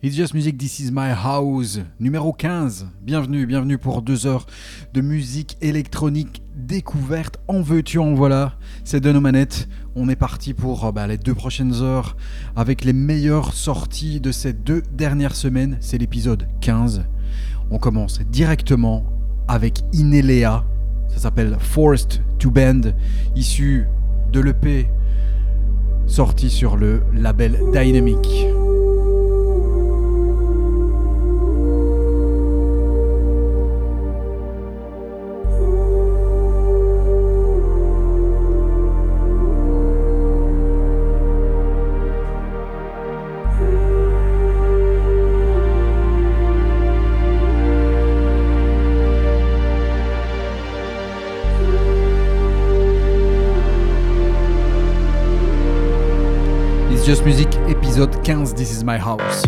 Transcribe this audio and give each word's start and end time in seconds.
It's 0.00 0.14
Just 0.14 0.32
Music, 0.32 0.56
This 0.56 0.78
Is 0.78 0.90
My 0.92 1.10
House, 1.10 1.80
numéro 1.98 2.32
15. 2.32 2.86
Bienvenue, 3.02 3.46
bienvenue 3.46 3.78
pour 3.78 4.00
deux 4.00 4.28
heures 4.28 4.46
de 4.94 5.00
musique 5.00 5.56
électronique 5.60 6.40
découverte. 6.54 7.38
En 7.48 7.62
veux-tu, 7.62 7.98
en 7.98 8.14
voilà. 8.14 8.52
C'est 8.84 9.00
de 9.00 9.10
nos 9.10 9.20
manettes. 9.20 9.68
On 9.96 10.08
est 10.08 10.14
parti 10.14 10.54
pour 10.54 10.92
bah, 10.92 11.08
les 11.08 11.18
deux 11.18 11.34
prochaines 11.34 11.82
heures 11.82 12.16
avec 12.54 12.84
les 12.84 12.92
meilleures 12.92 13.52
sorties 13.52 14.20
de 14.20 14.30
ces 14.30 14.52
deux 14.52 14.82
dernières 14.92 15.34
semaines. 15.34 15.78
C'est 15.80 15.98
l'épisode 15.98 16.46
15. 16.60 17.04
On 17.72 17.78
commence 17.78 18.20
directement 18.20 19.04
avec 19.48 19.80
Inelea. 19.92 20.64
Ça 21.08 21.18
s'appelle 21.18 21.56
Forced 21.58 22.22
to 22.38 22.52
Bend, 22.52 22.94
issu 23.34 23.88
de 24.32 24.38
l'EP 24.38 24.88
sorti 26.06 26.50
sur 26.50 26.76
le 26.76 27.02
label 27.12 27.58
Dynamic. 27.72 28.57
Just 57.08 57.24
Music, 57.24 57.48
épisode 57.70 58.14
15, 58.16 58.54
This 58.54 58.70
is 58.70 58.84
my 58.84 58.98
house. 58.98 59.42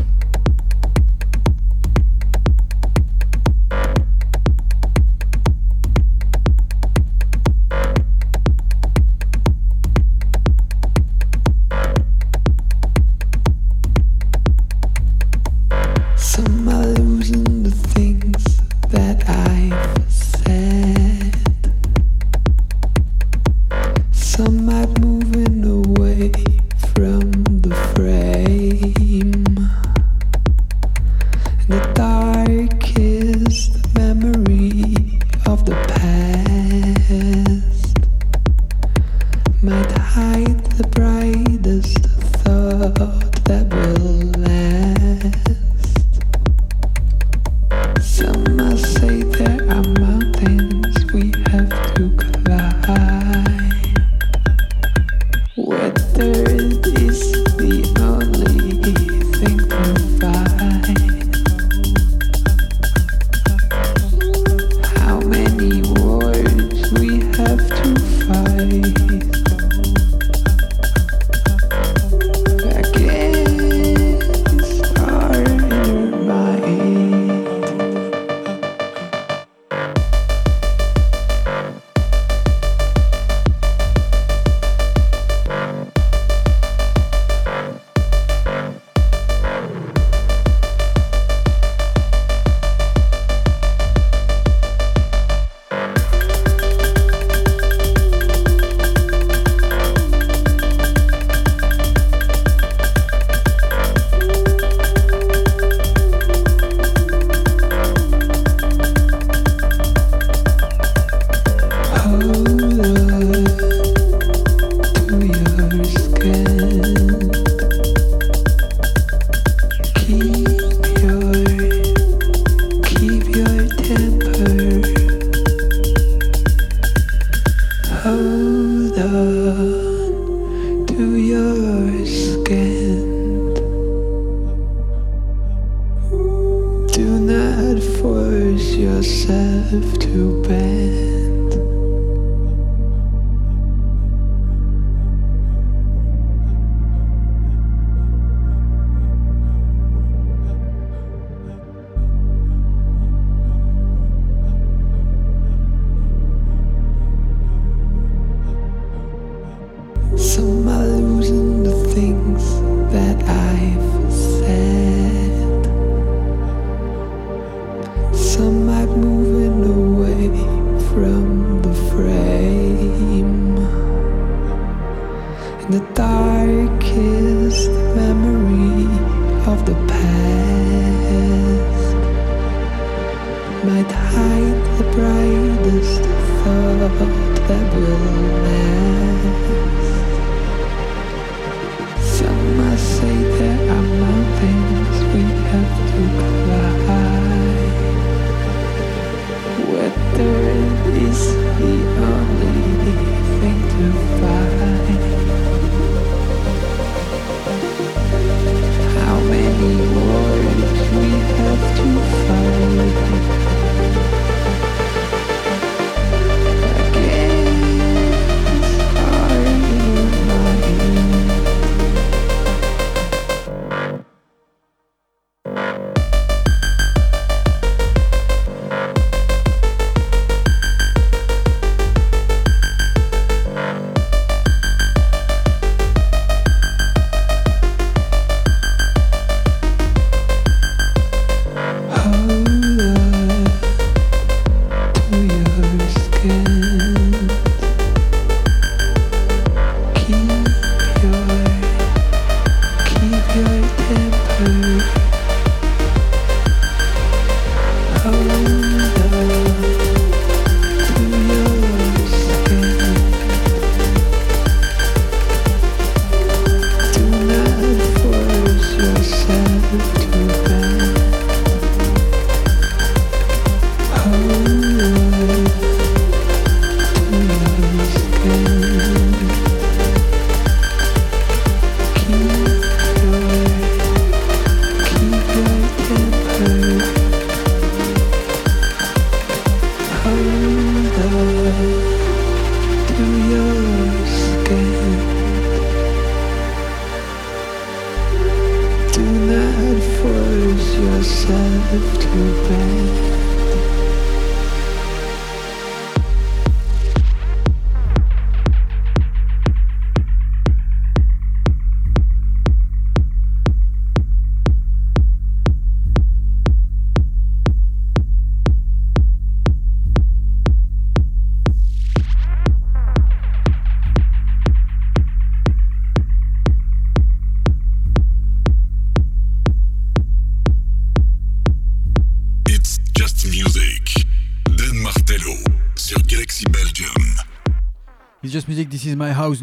Yourself 139.01 139.99
to 139.99 140.43
bend. 140.43 141.20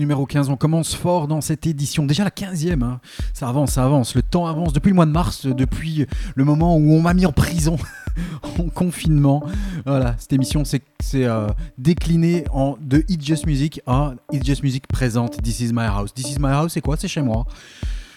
Numéro 0.07 0.25
15. 0.25 0.49
On 0.49 0.55
commence 0.55 0.95
fort 0.95 1.27
dans 1.27 1.41
cette 1.41 1.67
édition. 1.67 2.05
Déjà 2.05 2.23
la 2.23 2.29
15e. 2.29 2.81
hein. 2.81 3.01
Ça 3.33 3.49
avance, 3.49 3.73
ça 3.73 3.83
avance. 3.83 4.15
Le 4.15 4.21
temps 4.21 4.47
avance 4.47 4.71
depuis 4.71 4.89
le 4.89 4.95
mois 4.95 5.05
de 5.05 5.11
mars, 5.11 5.45
depuis 5.45 6.05
le 6.35 6.45
moment 6.45 6.77
où 6.77 6.93
on 6.93 7.01
m'a 7.01 7.13
mis 7.13 7.25
en 7.25 7.33
prison, 7.33 7.77
en 8.59 8.69
confinement. 8.69 9.43
Voilà, 9.85 10.15
cette 10.17 10.31
émission 10.31 10.63
c'est 10.63 10.81
euh, 11.15 11.47
décliné 11.77 12.45
en, 12.53 12.77
de 12.79 13.03
It's 13.09 13.25
Just 13.25 13.45
Music 13.45 13.81
à 13.85 14.13
It's 14.31 14.45
Just 14.45 14.63
Music 14.63 14.87
présente 14.87 15.41
This 15.43 15.59
Is 15.59 15.73
My 15.73 15.85
House. 15.85 16.13
This 16.13 16.31
Is 16.31 16.37
My 16.39 16.51
House, 16.51 16.71
c'est 16.73 16.81
quoi? 16.81 16.95
C'est 16.97 17.09
chez 17.09 17.21
moi. 17.21 17.45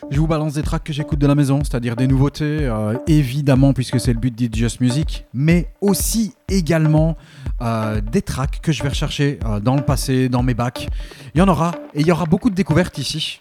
Je 0.09 0.19
vous 0.19 0.27
balance 0.27 0.55
des 0.55 0.63
tracks 0.63 0.83
que 0.83 0.93
j'écoute 0.93 1.19
de 1.19 1.27
la 1.27 1.35
maison, 1.35 1.61
c'est-à-dire 1.63 1.95
des 1.95 2.07
nouveautés, 2.07 2.61
euh, 2.63 2.97
évidemment, 3.07 3.73
puisque 3.73 4.01
c'est 4.01 4.13
le 4.13 4.19
but 4.19 4.35
d'It's 4.35 4.57
Just 4.57 4.81
Music, 4.81 5.27
mais 5.35 5.69
aussi 5.81 6.35
également 6.49 7.17
euh, 7.61 8.01
des 8.01 8.23
tracks 8.23 8.61
que 8.63 8.73
je 8.73 8.83
vais 8.83 8.89
rechercher 8.89 9.39
euh, 9.45 9.61
dans 9.61 9.77
le 9.77 9.83
passé, 9.83 10.29
dans 10.29 10.43
mes 10.43 10.55
bacs. 10.55 10.89
Il 11.35 11.39
y 11.39 11.43
en 11.43 11.49
aura, 11.49 11.73
et 11.95 12.01
il 12.01 12.07
y 12.07 12.13
aura 12.13 12.25
beaucoup 12.25 12.51
de 12.51 12.55
découvertes 12.55 12.99
ici. 12.99 13.41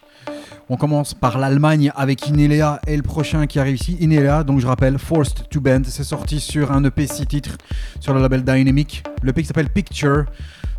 On 0.69 0.77
commence 0.77 1.15
par 1.15 1.39
l'Allemagne 1.39 1.91
avec 1.95 2.27
Inelea 2.27 2.79
et 2.85 2.95
le 2.95 3.01
prochain 3.01 3.47
qui 3.47 3.59
arrive 3.59 3.75
ici, 3.75 3.97
Inelea, 3.99 4.43
donc 4.43 4.59
je 4.59 4.67
rappelle, 4.67 4.99
Forced 4.99 5.47
to 5.49 5.61
Bend, 5.61 5.83
c'est 5.85 6.03
sorti 6.03 6.39
sur 6.39 6.71
un 6.71 6.83
EP 6.83 7.07
6 7.07 7.25
titres 7.25 7.57
sur 7.99 8.13
le 8.13 8.21
label 8.21 8.43
Dynamic. 8.43 9.03
Le 9.23 9.31
EP 9.31 9.41
qui 9.41 9.47
s'appelle 9.47 9.69
Picture, 9.69 10.25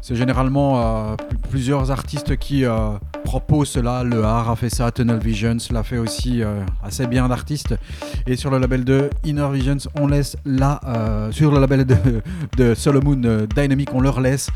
c'est 0.00 0.14
généralement 0.16 0.80
euh, 1.12 1.16
pl- 1.16 1.38
plusieurs 1.50 1.90
artistes 1.90 2.36
qui 2.36 2.64
euh, 2.64 2.90
proposent 3.24 3.68
cela. 3.68 4.02
Le 4.04 4.24
Har 4.24 4.50
a 4.50 4.56
fait 4.56 4.70
ça, 4.70 4.90
Tunnel 4.90 5.18
Visions 5.18 5.56
l'a 5.70 5.82
fait 5.82 5.98
aussi 5.98 6.42
euh, 6.42 6.62
assez 6.82 7.06
bien 7.06 7.28
d'artistes. 7.28 7.74
Et 8.26 8.36
sur 8.36 8.50
le 8.50 8.58
label 8.58 8.84
de 8.84 9.10
Inner 9.24 9.48
Visions, 9.52 9.76
on 9.98 10.06
laisse 10.06 10.36
la. 10.44 10.80
euh, 10.86 11.30
sur 11.32 11.50
le 11.52 11.60
label 11.60 11.86
de, 12.56 12.74
Solomon 12.74 13.46
Dynamic, 13.54 13.90
on 13.94 14.00
leur 14.00 14.20
laisse 14.20 14.48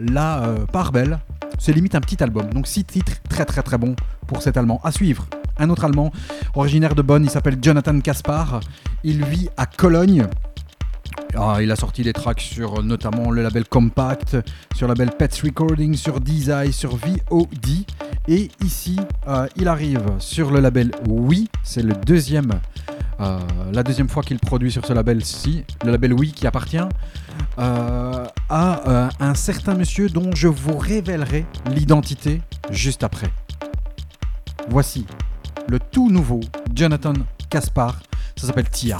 la 0.00 0.54
part 0.72 0.92
belle. 0.92 1.18
C'est 1.58 1.72
limite 1.72 1.94
un 1.94 2.00
petit 2.00 2.22
album. 2.22 2.50
Donc 2.52 2.66
six 2.66 2.84
titres 2.84 3.12
très 3.28 3.44
très 3.44 3.62
très 3.62 3.78
bons 3.78 3.94
pour 4.26 4.42
cet 4.42 4.56
allemand. 4.56 4.80
À 4.84 4.90
suivre. 4.92 5.26
Un 5.58 5.68
autre 5.70 5.84
allemand, 5.84 6.10
originaire 6.54 6.94
de 6.94 7.02
Bonn, 7.02 7.22
il 7.22 7.30
s'appelle 7.30 7.58
Jonathan 7.60 8.00
Kaspar. 8.00 8.60
Il 9.04 9.24
vit 9.24 9.48
à 9.56 9.66
Cologne. 9.66 10.26
Ah, 11.34 11.58
il 11.62 11.70
a 11.70 11.76
sorti 11.76 12.02
des 12.02 12.12
tracks 12.12 12.40
sur 12.40 12.80
euh, 12.80 12.82
notamment 12.82 13.30
le 13.30 13.42
label 13.42 13.64
Compact, 13.64 14.36
sur 14.74 14.86
le 14.86 14.92
label 14.92 15.10
Pets 15.16 15.40
Recording, 15.42 15.94
sur 15.94 16.20
Desire, 16.20 16.72
sur 16.72 16.96
VOD. 16.96 17.86
Et 18.28 18.50
ici, 18.62 19.00
euh, 19.28 19.46
il 19.56 19.66
arrive 19.66 20.04
sur 20.18 20.50
le 20.50 20.60
label 20.60 20.90
Oui, 21.08 21.48
c'est 21.62 21.82
euh, 21.82 23.38
la 23.72 23.82
deuxième 23.82 24.08
fois 24.08 24.22
qu'il 24.22 24.38
produit 24.38 24.70
sur 24.70 24.84
ce 24.84 24.92
label-ci, 24.92 25.64
le 25.84 25.92
label 25.92 26.12
Oui 26.12 26.32
qui 26.32 26.46
appartient 26.46 26.78
à 27.56 29.08
un 29.20 29.34
certain 29.34 29.74
monsieur 29.74 30.08
dont 30.08 30.30
je 30.34 30.48
vous 30.48 30.76
révélerai 30.76 31.46
l'identité 31.74 32.42
juste 32.70 33.04
après. 33.04 33.28
Voici 34.68 35.06
le 35.68 35.78
tout 35.78 36.10
nouveau 36.10 36.40
Jonathan 36.74 37.14
Kaspar, 37.48 38.02
ça 38.36 38.46
s'appelle 38.46 38.68
Tia. 38.68 38.98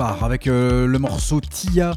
Avec 0.00 0.46
euh, 0.46 0.86
le 0.86 0.98
morceau 1.00 1.40
Tia 1.40 1.94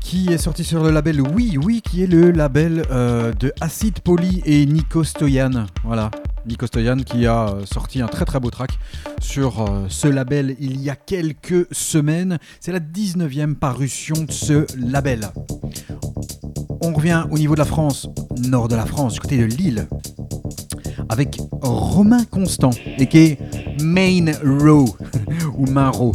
qui 0.00 0.30
est 0.30 0.36
sorti 0.36 0.62
sur 0.62 0.82
le 0.82 0.90
label 0.90 1.22
Oui 1.22 1.56
Oui 1.62 1.80
qui 1.80 2.02
est 2.02 2.06
le 2.06 2.30
label 2.30 2.84
euh, 2.90 3.32
de 3.32 3.50
Acid 3.62 4.00
Poly 4.00 4.42
et 4.44 4.66
Nico 4.66 5.04
Stoyan. 5.04 5.64
Voilà, 5.84 6.10
Nico 6.46 6.66
Stoyan 6.66 6.98
qui 6.98 7.26
a 7.26 7.48
euh, 7.48 7.64
sorti 7.64 8.02
un 8.02 8.08
très 8.08 8.26
très 8.26 8.40
beau 8.40 8.50
track 8.50 8.78
sur 9.20 9.64
ce 9.88 10.06
label 10.06 10.54
il 10.60 10.82
y 10.82 10.90
a 10.90 10.96
quelques 10.96 11.66
semaines. 11.72 12.38
C'est 12.60 12.72
la 12.72 12.80
19e 12.80 13.54
parution 13.54 14.24
de 14.24 14.32
ce 14.32 14.66
label. 14.76 15.30
On 16.82 16.92
revient 16.92 17.24
au 17.30 17.38
niveau 17.38 17.54
de 17.54 17.60
la 17.60 17.64
France, 17.64 18.06
nord 18.46 18.68
de 18.68 18.76
la 18.76 18.84
France, 18.84 19.14
du 19.14 19.20
côté 19.20 19.38
de 19.38 19.44
Lille, 19.44 19.88
avec 21.08 21.38
Romain 21.62 22.24
Constant, 22.24 22.70
et 22.98 23.06
qui 23.06 23.18
est 23.18 23.38
Main 23.82 24.32
Row, 24.44 24.94
ou 25.56 25.66
Main 25.66 25.88
Row, 25.88 26.12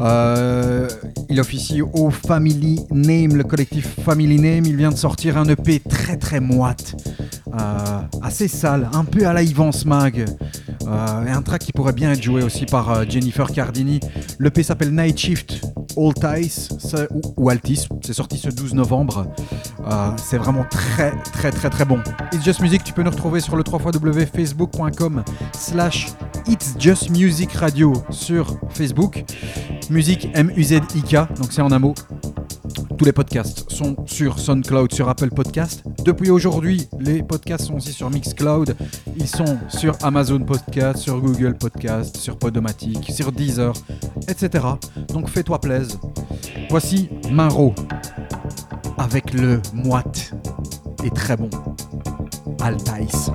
Euh, 0.00 0.88
il 1.28 1.40
officie 1.40 1.82
au 1.82 2.10
Family 2.10 2.80
Name, 2.90 3.36
le 3.36 3.44
collectif 3.44 3.86
Family 4.04 4.36
Name. 4.40 4.64
Il 4.66 4.76
vient 4.76 4.90
de 4.90 4.96
sortir 4.96 5.36
un 5.36 5.44
EP 5.48 5.80
très 5.80 6.16
très 6.16 6.40
moite, 6.40 6.94
euh, 7.54 7.58
assez 8.22 8.48
sale, 8.48 8.88
un 8.92 9.04
peu 9.04 9.26
à 9.26 9.32
la 9.32 9.42
Yvan 9.42 9.72
Smag. 9.72 10.24
Euh, 10.86 11.26
et 11.26 11.30
un 11.30 11.42
track 11.42 11.62
qui 11.62 11.72
pourrait 11.72 11.92
bien 11.92 12.12
être 12.12 12.22
joué 12.22 12.42
aussi 12.42 12.66
par 12.66 13.08
Jennifer 13.08 13.50
Cardini. 13.52 14.00
L'EP 14.40 14.62
s'appelle 14.62 14.92
Night 14.94 15.16
Shift 15.18 15.60
ça- 16.78 17.06
ou, 17.10 17.20
ou 17.36 17.50
Altis. 17.50 17.86
C'est 18.04 18.12
sorti 18.14 18.38
ce 18.38 18.48
12 18.48 18.74
novembre. 18.74 19.26
Euh, 19.86 20.10
c'est 20.16 20.38
vraiment 20.38 20.64
très 20.64 21.10
très 21.32 21.50
très 21.50 21.70
très 21.70 21.84
bon. 21.84 21.98
It's 22.32 22.44
Just 22.44 22.60
Music, 22.60 22.84
tu 22.84 22.92
peux 22.92 23.02
nous 23.02 23.10
retrouver 23.10 23.40
sur 23.40 23.56
le 23.56 23.64
3 23.64 23.80
facebook.com 24.34 25.24
slash 25.52 26.08
It's 26.46 26.74
Just 26.78 27.10
Music 27.10 27.52
Radio 27.52 27.92
sur 28.10 28.58
Facebook. 28.70 29.24
Musique 29.90 30.28
M-U-Z-I-K, 30.34 31.14
donc 31.36 31.52
c'est 31.52 31.62
en 31.62 31.72
un 31.72 31.78
mot. 31.78 31.94
Tous 32.96 33.04
les 33.04 33.12
podcasts 33.12 33.68
sont 33.70 33.96
sur 34.06 34.38
SoundCloud, 34.38 34.92
sur 34.92 35.08
Apple 35.08 35.30
Podcast. 35.30 35.82
Depuis 36.04 36.30
aujourd'hui, 36.30 36.88
les 37.00 37.22
podcasts 37.22 37.66
sont 37.66 37.74
aussi 37.74 37.92
sur 37.92 38.08
Mixcloud. 38.10 38.76
Ils 39.16 39.26
sont 39.26 39.58
sur 39.68 39.96
Amazon 40.02 40.40
Podcast, 40.40 40.98
sur 40.98 41.20
Google 41.20 41.54
Podcast, 41.54 42.16
sur 42.16 42.38
Podomatic, 42.38 43.10
sur 43.10 43.32
Deezer, 43.32 43.72
etc. 44.28 44.64
Donc 45.08 45.28
fais-toi 45.28 45.60
plaisir. 45.60 45.98
Voici 46.70 47.08
Minro 47.30 47.74
avec 48.98 49.32
le 49.32 49.60
moite 49.72 50.32
et 51.04 51.10
très 51.10 51.36
bon 51.36 51.50
Altaïs. 52.60 53.30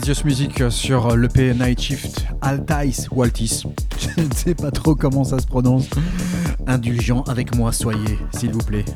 Dans 0.00 0.24
Music 0.24 0.60
euh, 0.62 0.70
sur 0.70 1.14
l'EP 1.16 1.52
Night 1.52 1.78
Shift 1.80 2.24
Altis 2.40 3.08
ou 3.10 3.22
Altis. 3.22 3.64
Je 3.98 4.22
ne 4.22 4.32
sais 4.32 4.54
pas 4.54 4.70
trop 4.70 4.94
comment 4.94 5.22
ça 5.22 5.38
se 5.38 5.46
prononce. 5.46 5.90
Indulgent 6.66 7.22
avec 7.24 7.54
moi, 7.54 7.72
soyez, 7.72 8.18
s'il 8.34 8.52
vous 8.52 8.60
plaît. 8.60 8.86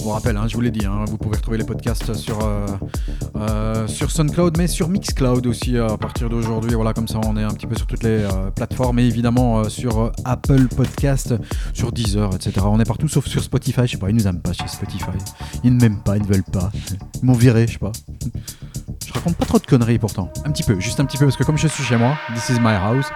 Vous 0.00 0.10
rappelle, 0.10 0.36
hein, 0.36 0.46
je 0.48 0.54
vous 0.54 0.60
l'ai 0.60 0.70
dit, 0.70 0.84
hein, 0.86 1.04
vous 1.08 1.18
pouvez 1.18 1.36
retrouver 1.36 1.58
les 1.58 1.64
podcasts 1.64 2.14
sur, 2.14 2.44
euh, 2.44 2.66
euh, 3.36 3.86
sur 3.86 4.10
SoundCloud, 4.10 4.56
mais 4.58 4.66
sur 4.66 4.88
Mixcloud 4.88 5.46
aussi 5.46 5.76
euh, 5.76 5.88
à 5.88 5.96
partir 5.96 6.28
d'aujourd'hui. 6.28 6.74
Voilà, 6.74 6.92
comme 6.92 7.08
ça, 7.08 7.20
on 7.26 7.36
est 7.36 7.42
un 7.42 7.52
petit 7.52 7.66
peu 7.66 7.74
sur 7.74 7.86
toutes 7.86 8.02
les 8.02 8.22
euh, 8.24 8.50
plateformes 8.50 8.98
et 8.98 9.04
évidemment 9.04 9.60
euh, 9.60 9.68
sur 9.68 9.98
euh, 9.98 10.12
Apple 10.24 10.68
Podcast, 10.68 11.34
sur 11.72 11.90
Deezer, 11.92 12.34
etc. 12.34 12.52
On 12.64 12.80
est 12.80 12.84
partout 12.84 13.08
sauf 13.08 13.26
sur 13.26 13.42
Spotify. 13.42 13.82
Je 13.86 13.92
sais 13.92 13.98
pas, 13.98 14.10
ils 14.10 14.16
nous 14.16 14.26
aiment 14.26 14.42
pas 14.42 14.52
chez 14.52 14.68
Spotify. 14.68 15.04
Ils 15.64 15.74
ne 15.74 15.80
m'aiment 15.80 16.02
pas, 16.02 16.16
ils 16.16 16.22
ne 16.22 16.28
veulent 16.28 16.44
pas. 16.44 16.70
Ils 17.22 17.26
m'ont 17.26 17.32
viré, 17.32 17.66
je 17.66 17.72
sais 17.72 17.78
pas. 17.78 17.92
De 19.54 19.66
conneries 19.66 20.00
pourtant. 20.00 20.32
Un 20.44 20.50
petit 20.50 20.64
peu, 20.64 20.80
juste 20.80 20.98
un 20.98 21.04
petit 21.04 21.16
peu, 21.16 21.26
parce 21.26 21.36
que 21.36 21.44
comme 21.44 21.56
je 21.56 21.68
suis 21.68 21.84
chez 21.84 21.96
moi, 21.96 22.18
this 22.34 22.48
is 22.48 22.58
my 22.60 22.74
house. 22.74 23.06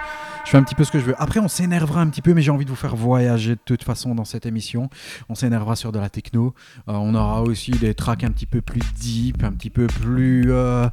Je 0.45 0.51
fais 0.51 0.57
un 0.57 0.63
petit 0.63 0.73
peu 0.73 0.85
ce 0.85 0.91
que 0.91 0.97
je 0.97 1.03
veux. 1.03 1.15
Après, 1.21 1.41
on 1.41 1.49
s'énervera 1.49 1.99
un 1.99 2.07
petit 2.07 2.21
peu, 2.21 2.33
mais 2.33 2.41
j'ai 2.41 2.49
envie 2.49 2.63
de 2.63 2.69
vous 2.69 2.77
faire 2.77 2.95
voyager 2.95 3.51
de 3.51 3.59
toute 3.65 3.83
façon 3.83 4.15
dans 4.15 4.23
cette 4.23 4.45
émission. 4.45 4.89
On 5.27 5.35
s'énervera 5.35 5.75
sur 5.75 5.91
de 5.91 5.99
la 5.99 6.09
techno. 6.09 6.53
Euh, 6.87 6.93
on 6.93 7.13
aura 7.13 7.41
aussi 7.41 7.71
des 7.71 7.93
tracks 7.93 8.23
un 8.23 8.31
petit 8.31 8.45
peu 8.45 8.61
plus 8.61 8.81
deep, 8.97 9.43
un 9.43 9.51
petit 9.51 9.69
peu 9.69 9.87
plus, 9.87 10.45
euh, 10.47 10.87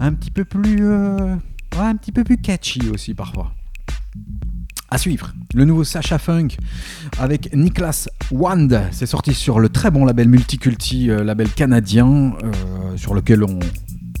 un 0.00 0.12
petit 0.14 0.32
peu 0.32 0.44
plus, 0.44 0.78
euh, 0.80 1.36
un 1.78 1.94
petit 1.94 2.10
peu 2.10 2.24
plus 2.24 2.38
catchy 2.38 2.90
aussi 2.92 3.14
parfois. 3.14 3.52
À 4.90 4.98
suivre, 4.98 5.32
le 5.54 5.64
nouveau 5.64 5.84
Sacha 5.84 6.18
Funk 6.18 6.48
avec 7.20 7.54
Niklas 7.54 8.08
Wand. 8.32 8.88
C'est 8.90 9.06
sorti 9.06 9.32
sur 9.32 9.60
le 9.60 9.68
très 9.68 9.92
bon 9.92 10.04
label 10.04 10.28
Multiculti, 10.28 11.06
label 11.06 11.50
canadien, 11.50 12.32
sur 12.96 13.14
lequel 13.14 13.44
on 13.44 13.60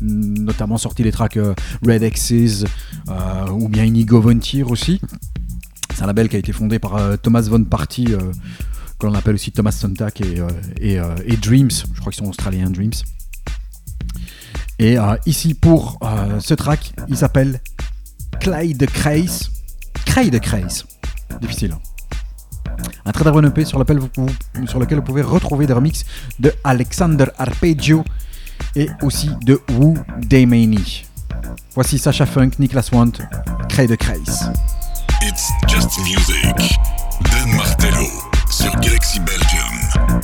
notamment 0.00 0.78
sorti 0.78 1.02
les 1.02 1.12
tracks 1.12 1.36
euh, 1.36 1.54
Red 1.86 2.02
X's 2.02 2.64
euh, 3.08 3.48
ou 3.50 3.68
bien 3.68 3.84
Inigo 3.84 4.20
Vontier 4.20 4.62
aussi. 4.62 5.00
C'est 5.94 6.02
un 6.02 6.06
label 6.06 6.28
qui 6.28 6.36
a 6.36 6.38
été 6.38 6.52
fondé 6.52 6.78
par 6.78 6.96
euh, 6.96 7.16
Thomas 7.16 7.42
Von 7.42 7.64
Party, 7.64 8.06
que 8.98 9.06
l'on 9.06 9.14
appelle 9.14 9.34
aussi 9.34 9.52
Thomas 9.52 9.72
Sontag 9.72 10.12
et, 10.80 11.36
Dreams. 11.36 11.70
Je 11.70 12.00
crois 12.00 12.12
qu'ils 12.12 12.24
sont 12.24 12.30
australiens, 12.30 12.70
Dreams. 12.70 12.92
Et 14.78 14.96
ici 15.26 15.54
pour 15.54 15.98
ce 16.38 16.54
track, 16.54 16.92
il 17.08 17.16
s'appelle 17.16 17.60
Clyde 18.40 18.86
Craze. 18.86 19.50
Clyde 20.06 20.38
Craze. 20.40 20.84
Difficile. 21.40 21.72
hein. 21.72 21.80
Un 23.04 23.12
très 23.12 23.30
bon 23.32 23.44
EP 23.44 23.64
sur 23.64 23.84
sur 24.66 24.78
lequel 24.78 24.98
vous 24.98 25.02
pouvez 25.02 25.22
retrouver 25.22 25.66
des 25.66 25.72
remixes 25.72 26.04
de 26.38 26.52
Alexander 26.62 27.26
Arpeggio 27.38 28.04
et 28.76 28.88
aussi 29.02 29.30
de 29.44 29.60
Wu 29.78 29.94
Daymani. 30.26 31.04
Voici 31.74 31.98
Sacha 31.98 32.26
Funk, 32.26 32.52
Niklas 32.58 32.90
Want, 32.92 33.12
Clyde 33.68 33.96
Craze. 33.96 34.50
It's 35.22 35.50
just 35.68 35.98
music. 36.00 36.78
Dan 37.30 37.56
Martello 37.56 38.06
sur 38.50 38.72
Galaxy 38.80 39.20
Belgium. 39.20 40.18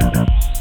Thank 0.00 0.59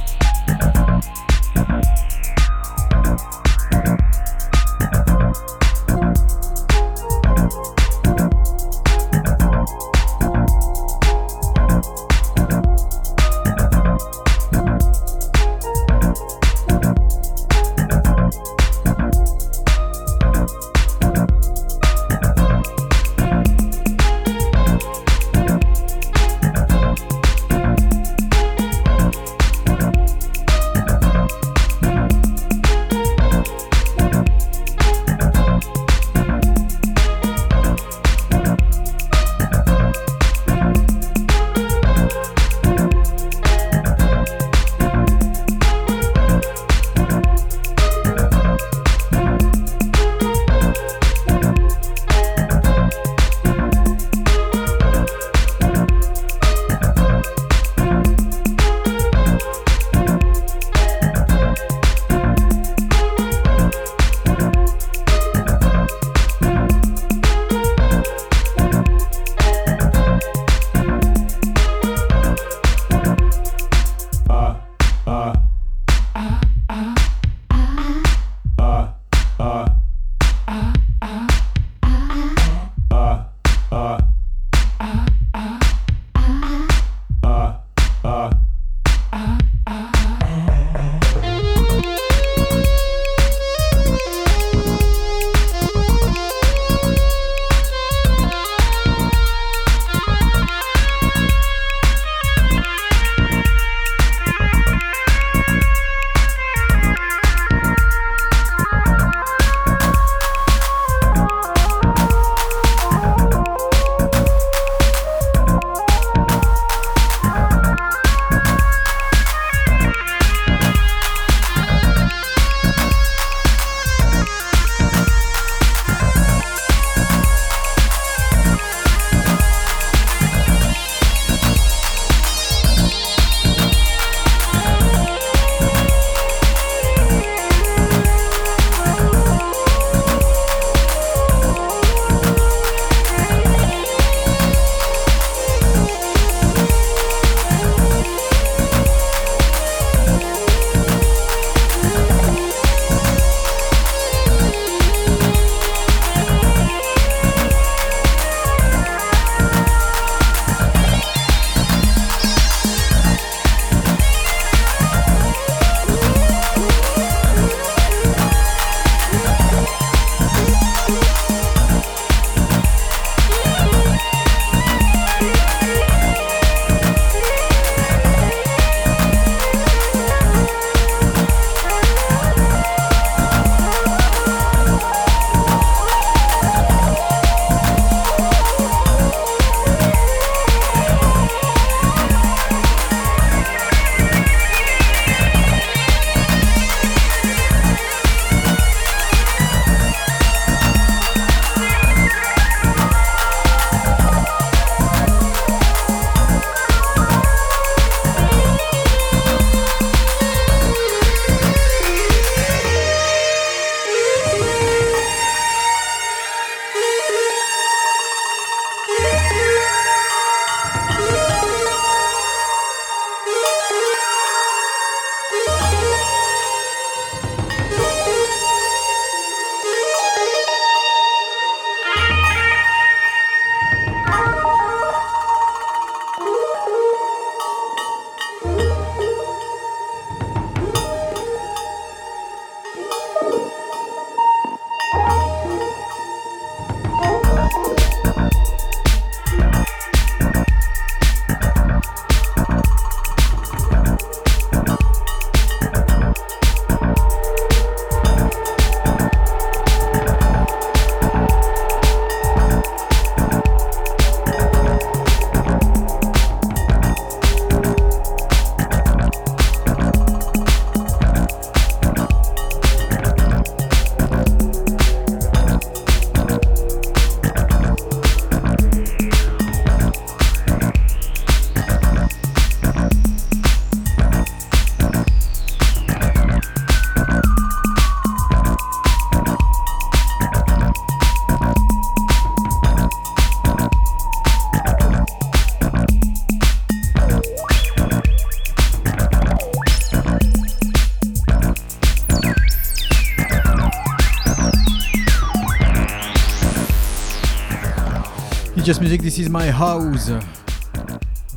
Music, 308.78 309.02
This 309.02 309.18
Is 309.18 309.30
My 309.32 309.50
House. 309.50 310.12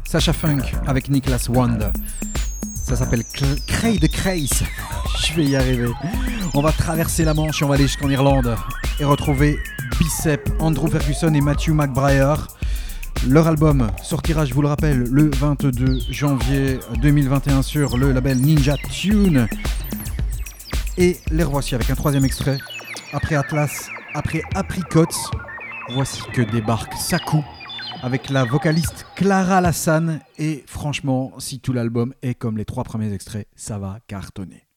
Sacha 0.05 0.35
Funk 0.35 0.61
avec 0.87 1.09
Niklas 1.09 1.47
Wand. 1.49 1.79
Ça 2.75 2.95
s'appelle 2.95 3.23
Cray 3.67 3.99
de 3.99 4.07
Crace. 4.07 4.63
Je 5.25 5.35
vais 5.35 5.45
y 5.45 5.57
arriver. 5.57 5.89
On 6.53 6.61
va 6.61 6.73
traverser 6.73 7.25
la 7.25 7.33
Manche 7.33 7.63
on 7.63 7.69
va 7.69 7.77
aller 7.77 7.85
jusqu'en 7.85 8.11
Irlande 8.11 8.55
et 9.01 9.05
retrouver 9.05 9.59
Bicep, 9.99 10.51
Andrew 10.59 10.89
Ferguson 10.89 11.33
et 11.33 11.41
Matthew 11.41 11.71
McBrayer. 11.71 12.35
Leur 13.27 13.47
album 13.49 13.91
sortira, 14.03 14.45
je 14.45 14.53
vous 14.53 14.61
le 14.61 14.69
rappelle, 14.69 14.99
le 14.99 15.31
22 15.31 16.01
janvier 16.11 16.81
2021 17.01 17.63
sur 17.63 17.97
le 17.97 18.13
label 18.13 18.37
Ninja 18.43 18.77
Tune. 18.91 19.49
Et 20.99 21.17
les 21.31 21.45
revoici 21.45 21.75
avec 21.75 21.89
un 21.89 21.95
troisième 21.95 22.27
extrait. 22.27 22.59
Après 23.15 23.37
Atlas, 23.37 23.89
après 24.15 24.43
Apricots, 24.55 25.32
voici 25.93 26.23
que 26.33 26.41
débarque 26.41 26.95
Saku 26.95 27.45
avec 28.03 28.31
la 28.31 28.45
vocaliste 28.45 29.07
Clara 29.15 29.61
Lassan. 29.61 30.21
Et 30.39 30.65
franchement, 30.67 31.33
si 31.39 31.61
tout 31.61 31.73
l'album 31.73 32.15
est 32.23 32.35
comme 32.35 32.57
les 32.57 32.65
trois 32.65 32.85
premiers 32.85 33.13
extraits, 33.13 33.47
ça 33.57 33.79
va 33.79 33.99
cartonner. 34.07 34.72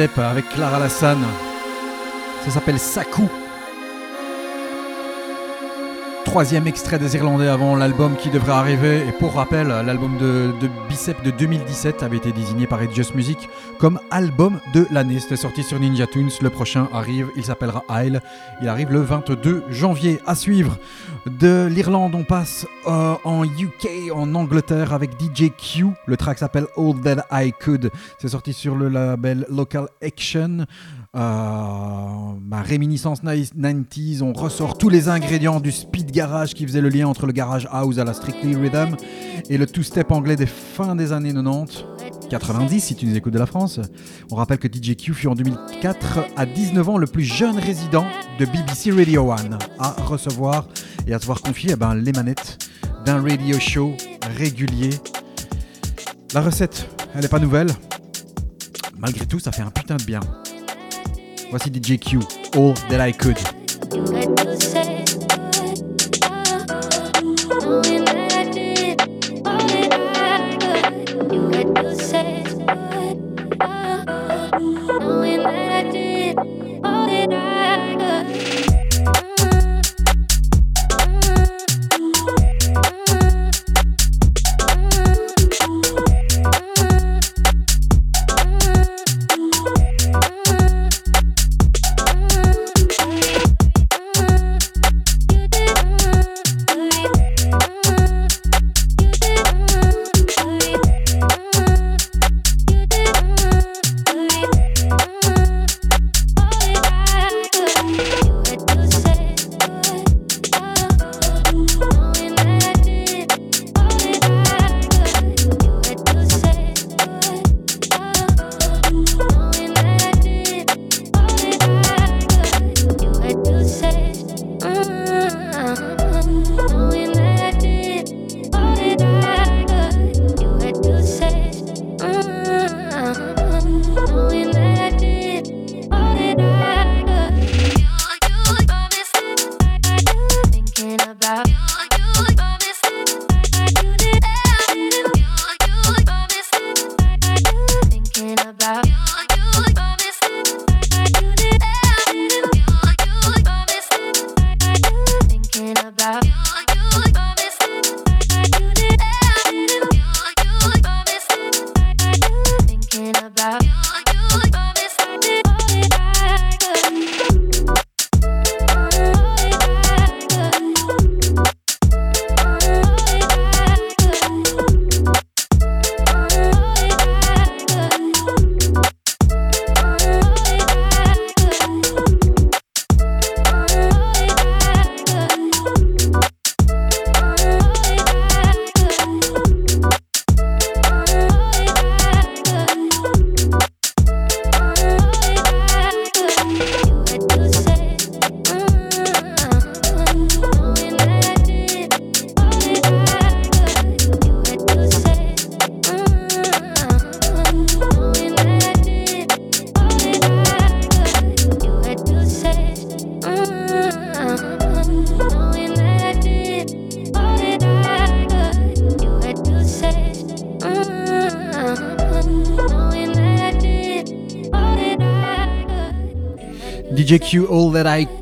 Avec 0.00 0.48
Clara 0.48 0.78
Lassane. 0.78 1.22
Ça 2.46 2.50
s'appelle 2.50 2.78
Saku. 2.78 3.28
Troisième 6.24 6.66
extrait 6.66 6.98
des 6.98 7.16
Irlandais 7.16 7.48
avant 7.48 7.76
l'album 7.76 8.16
qui 8.16 8.30
devrait 8.30 8.52
arriver. 8.52 9.02
Et 9.06 9.12
pour 9.12 9.34
rappel, 9.34 9.68
l'album 9.68 10.16
de, 10.16 10.52
Bicep 10.88 11.22
de 11.22 11.30
2017 11.30 12.02
avait 12.02 12.16
été 12.16 12.32
désigné 12.32 12.66
par 12.66 12.80
Just 12.90 13.14
Music 13.14 13.50
comme 13.78 14.00
album 14.10 14.60
de 14.72 14.86
l'année. 14.90 15.20
C'était 15.20 15.36
sorti 15.36 15.62
sur 15.62 15.78
Ninja 15.78 16.06
Tunes. 16.06 16.30
Le 16.40 16.48
prochain 16.48 16.88
arrive, 16.94 17.28
il 17.36 17.44
s'appellera 17.44 17.84
Isle. 18.02 18.22
Il 18.62 18.68
arrive 18.68 18.92
le 18.92 19.00
22 19.00 19.64
janvier. 19.68 20.20
À 20.26 20.34
suivre, 20.34 20.78
de 21.26 21.66
l'Irlande, 21.66 22.14
on 22.14 22.24
passe 22.24 22.66
euh, 22.86 23.14
en 23.24 23.44
UK, 23.44 24.10
en 24.14 24.34
Angleterre 24.34 24.92
avec 24.92 25.10
DJ 25.20 25.50
Q. 25.50 25.86
Le 26.06 26.16
track 26.16 26.38
s'appelle 26.38 26.66
All 26.76 26.94
That 27.02 27.26
I 27.30 27.52
Could. 27.52 27.90
C'est 28.18 28.28
sorti 28.28 28.52
sur 28.52 28.74
le 28.74 28.88
label 28.88 29.46
Local 29.50 29.88
Action. 30.02 30.66
Euh, 31.16 31.20
ma 32.42 32.62
réminiscence 32.62 33.22
90s, 33.22 34.22
on 34.22 34.32
ressort 34.32 34.78
tous 34.78 34.88
les 34.88 35.08
ingrédients 35.08 35.60
du 35.60 35.72
speed 35.72 36.10
garage 36.10 36.54
qui 36.54 36.66
faisait 36.66 36.80
le 36.80 36.88
lien 36.88 37.08
entre 37.08 37.26
le 37.26 37.32
garage 37.32 37.68
house 37.70 37.98
à 37.98 38.04
la 38.04 38.14
strictly 38.14 38.54
rhythm 38.54 38.96
et 39.48 39.58
le 39.58 39.66
two-step 39.66 40.10
anglais 40.12 40.36
des 40.36 40.46
fins 40.46 40.94
des 40.94 41.12
années 41.12 41.34
90. 41.34 41.84
90 42.30 42.80
si 42.80 42.94
tu 42.94 43.06
nous 43.06 43.16
écoutes 43.16 43.32
de 43.32 43.38
la 43.38 43.46
France. 43.46 43.80
On 44.30 44.36
rappelle 44.36 44.58
que 44.58 44.68
DJ 44.68 44.96
Q 44.96 45.12
fut 45.12 45.26
en 45.26 45.34
2004 45.34 46.20
à 46.36 46.46
19 46.46 46.88
ans 46.88 46.96
le 46.96 47.06
plus 47.06 47.24
jeune 47.24 47.58
résident 47.58 48.06
de 48.38 48.46
BBC 48.46 48.92
Radio 48.92 49.32
1 49.32 49.36
à 49.78 49.90
recevoir 50.04 50.68
et 51.06 51.12
à 51.12 51.18
se 51.18 51.26
voir 51.26 51.42
confier 51.42 51.70
eh 51.72 51.76
ben, 51.76 51.94
les 51.94 52.12
manettes 52.12 52.58
d'un 53.04 53.20
radio 53.20 53.58
show 53.58 53.94
régulier. 54.38 54.90
La 56.32 56.40
recette, 56.40 56.88
elle 57.14 57.22
n'est 57.22 57.28
pas 57.28 57.40
nouvelle. 57.40 57.68
Malgré 58.96 59.26
tout, 59.26 59.40
ça 59.40 59.50
fait 59.50 59.62
un 59.62 59.70
putain 59.70 59.96
de 59.96 60.04
bien. 60.04 60.20
Voici 61.50 61.70
DJ 61.70 61.98
Q, 61.98 62.20
All 62.54 62.74
That 62.88 63.08
I 63.08 63.12
Could. 63.12 63.38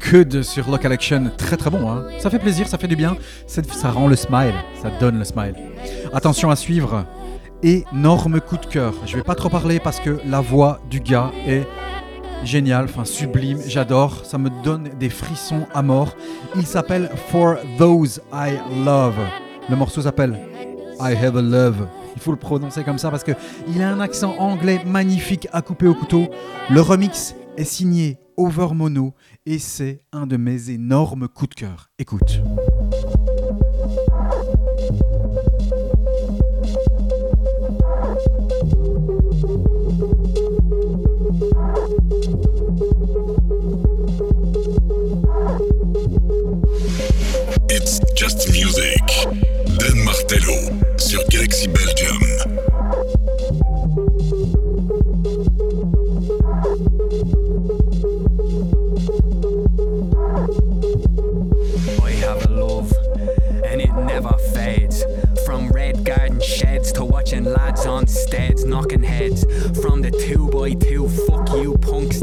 Could 0.09 0.43
sur 0.43 0.71
Local 0.71 0.91
Action. 0.93 1.31
Très 1.37 1.59
très 1.59 1.69
bon, 1.69 1.87
hein 1.87 2.07
ça 2.19 2.31
fait 2.31 2.39
plaisir, 2.39 2.67
ça 2.67 2.79
fait 2.79 2.89
du 2.89 2.97
bien, 2.97 3.19
ça 3.47 3.91
rend 3.91 4.07
le 4.07 4.17
smile, 4.17 4.55
ça 4.81 4.91
donne 4.99 5.19
le 5.19 5.25
smile. 5.25 5.55
Attention 6.15 6.51
à 6.51 6.57
suivre, 6.57 7.05
énorme 7.63 8.41
coup 8.41 8.57
de 8.57 8.65
cœur. 8.65 8.95
Je 9.05 9.19
vais 9.19 9.23
pas 9.23 9.35
trop 9.35 9.51
parler 9.51 9.81
parce 9.81 10.01
que 10.01 10.19
la 10.25 10.41
voix 10.41 10.81
du 10.89 11.01
gars 11.01 11.31
est 11.47 11.67
géniale, 12.43 12.87
enfin 12.87 13.05
sublime, 13.05 13.61
j'adore, 13.67 14.25
ça 14.25 14.39
me 14.39 14.49
donne 14.63 14.89
des 14.99 15.11
frissons 15.11 15.67
à 15.75 15.83
mort. 15.83 16.17
Il 16.57 16.65
s'appelle 16.65 17.11
For 17.31 17.57
Those 17.77 18.23
I 18.33 18.55
Love. 18.83 19.19
Le 19.69 19.77
morceau 19.77 20.01
s'appelle 20.01 20.39
I 21.01 21.15
Have 21.23 21.37
a 21.37 21.43
Love. 21.43 21.87
Il 22.17 22.23
faut 22.23 22.31
le 22.31 22.39
prononcer 22.39 22.83
comme 22.83 22.99
ça 22.99 23.11
parce 23.11 23.25
que 23.25 23.33
il 23.69 23.83
a 23.83 23.91
un 23.91 24.01
accent 24.01 24.35
anglais 24.39 24.81
magnifique 24.87 25.49
à 25.53 25.61
couper 25.61 25.87
au 25.87 25.95
couteau. 25.95 26.29
Le 26.71 26.81
remix 26.81 27.35
est 27.59 27.65
signé 27.65 28.19
Over 28.39 28.69
Mono 28.73 29.13
et 29.51 29.59
c'est 29.59 30.03
un 30.13 30.27
de 30.27 30.37
mes 30.37 30.69
énormes 30.69 31.27
coups 31.27 31.49
de 31.49 31.55
cœur. 31.55 31.91
Écoute. 31.99 32.43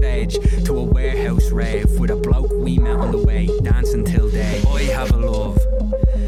Stage 0.06 0.38
to 0.64 0.78
a 0.78 0.84
warehouse 0.84 1.50
rave 1.50 1.90
with 2.00 2.12
a 2.12 2.16
bloke 2.16 2.52
we 2.52 2.78
met 2.78 2.96
on 2.96 3.12
the 3.12 3.18
way 3.18 3.50
dancing 3.64 4.06
till 4.06 4.30
day. 4.30 4.62
I 4.68 4.84
have 4.98 5.10
a 5.12 5.18
love 5.18 5.58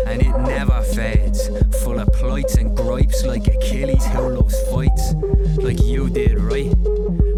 and 0.08 0.20
it 0.20 0.36
never 0.54 0.82
fades. 0.82 1.48
Full 1.84 2.00
of 2.00 2.08
plights 2.14 2.56
and 2.56 2.76
gripes 2.76 3.24
like 3.24 3.48
Achilles 3.48 4.04
who 4.08 4.30
loves 4.30 4.60
fights. 4.72 5.14
Like 5.58 5.80
you 5.84 6.10
did, 6.10 6.40
right? 6.40 6.74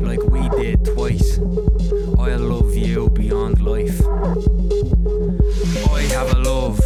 Like 0.09 0.23
we 0.23 0.47
did 0.61 0.85
twice. 0.85 1.39
I 2.17 2.35
love 2.35 2.73
you 2.73 3.09
beyond 3.09 3.59
life. 3.61 3.99
I 5.97 6.01
have 6.15 6.31
a 6.37 6.39
love. 6.39 6.79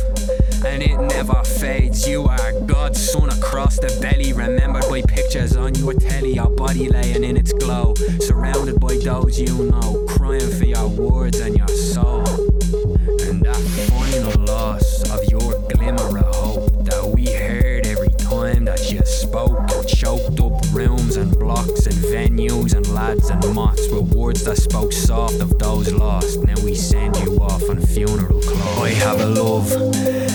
And 0.65 0.81
it 0.81 0.97
never 0.97 1.43
fades. 1.43 2.07
You 2.07 2.23
are 2.23 2.53
Son 2.93 3.29
across 3.29 3.77
the 3.77 3.97
belly. 4.01 4.33
Remembered 4.33 4.87
by 4.89 5.01
pictures 5.01 5.55
on 5.55 5.75
your 5.75 5.93
telly, 5.93 6.33
your 6.33 6.49
body 6.49 6.89
laying 6.89 7.23
in 7.23 7.37
its 7.37 7.53
glow. 7.53 7.93
Surrounded 8.19 8.79
by 8.79 8.97
those 8.97 9.39
you 9.39 9.71
know, 9.71 10.05
crying 10.09 10.51
for 10.51 10.65
your 10.65 10.87
words 10.87 11.39
and 11.39 11.57
your 11.57 11.67
soul. 11.67 12.25
And 13.27 13.41
that 13.43 13.61
final 13.89 14.45
loss 14.45 15.09
of 15.09 15.19
your 15.31 15.59
glimmer 15.69 16.09
and 21.87 21.95
venues 21.95 22.73
and 22.73 22.87
lads 22.93 23.29
and 23.29 23.53
moths 23.53 23.87
with 23.89 24.13
words 24.13 24.43
that 24.43 24.57
spoke 24.57 24.93
soft 24.93 25.39
of 25.41 25.57
those 25.59 25.91
lost. 25.91 26.39
Now 26.43 26.55
we 26.63 26.75
send 26.75 27.15
you 27.17 27.37
off 27.41 27.69
on 27.69 27.79
funeral 27.81 28.41
clothes. 28.41 28.79
I 28.79 28.89
have 28.89 29.19
a 29.19 29.25
love, 29.25 29.71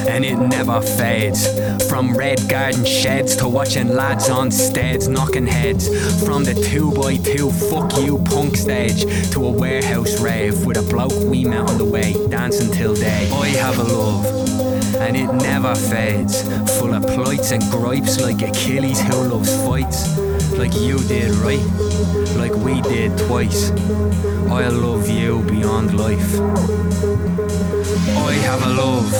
and 0.08 0.24
it 0.24 0.36
never 0.36 0.80
fades. 0.80 1.46
From 1.88 2.16
red 2.16 2.48
garden 2.48 2.84
sheds 2.84 3.36
to 3.36 3.48
watching 3.48 3.88
lads 3.94 4.28
on 4.28 4.50
steads 4.50 5.08
knocking 5.08 5.46
heads. 5.46 5.88
From 6.24 6.44
the 6.44 6.54
2x2 6.54 7.70
fuck 7.70 7.96
you 8.04 8.18
punk 8.24 8.56
stage 8.56 9.04
to 9.32 9.46
a 9.46 9.50
warehouse 9.50 10.20
rave 10.20 10.66
with 10.66 10.76
a 10.76 10.82
bloke 10.82 11.18
we 11.24 11.44
met 11.44 11.68
on 11.68 11.78
the 11.78 11.84
way 11.84 12.14
dancing 12.28 12.70
till 12.72 12.94
day. 12.94 13.30
I 13.32 13.48
have 13.48 13.78
a 13.78 13.84
love 13.84 14.26
and 14.96 15.16
it 15.16 15.32
never 15.32 15.74
fades. 15.74 16.42
Full 16.78 16.94
of 16.94 17.02
plights 17.06 17.52
and 17.52 17.62
gripes 17.70 18.20
like 18.20 18.42
Achilles 18.42 19.00
who 19.00 19.28
loves 19.28 19.54
fights. 19.64 20.27
Like 20.58 20.74
you 20.74 20.98
did, 20.98 21.30
right? 21.36 21.64
Like 22.36 22.52
we 22.52 22.80
did 22.82 23.16
twice. 23.16 23.70
I 24.50 24.66
love 24.68 25.08
you 25.08 25.40
beyond 25.42 25.96
life. 25.96 26.34
I 28.16 28.32
have 28.42 28.66
a 28.66 28.68
love, 28.68 29.14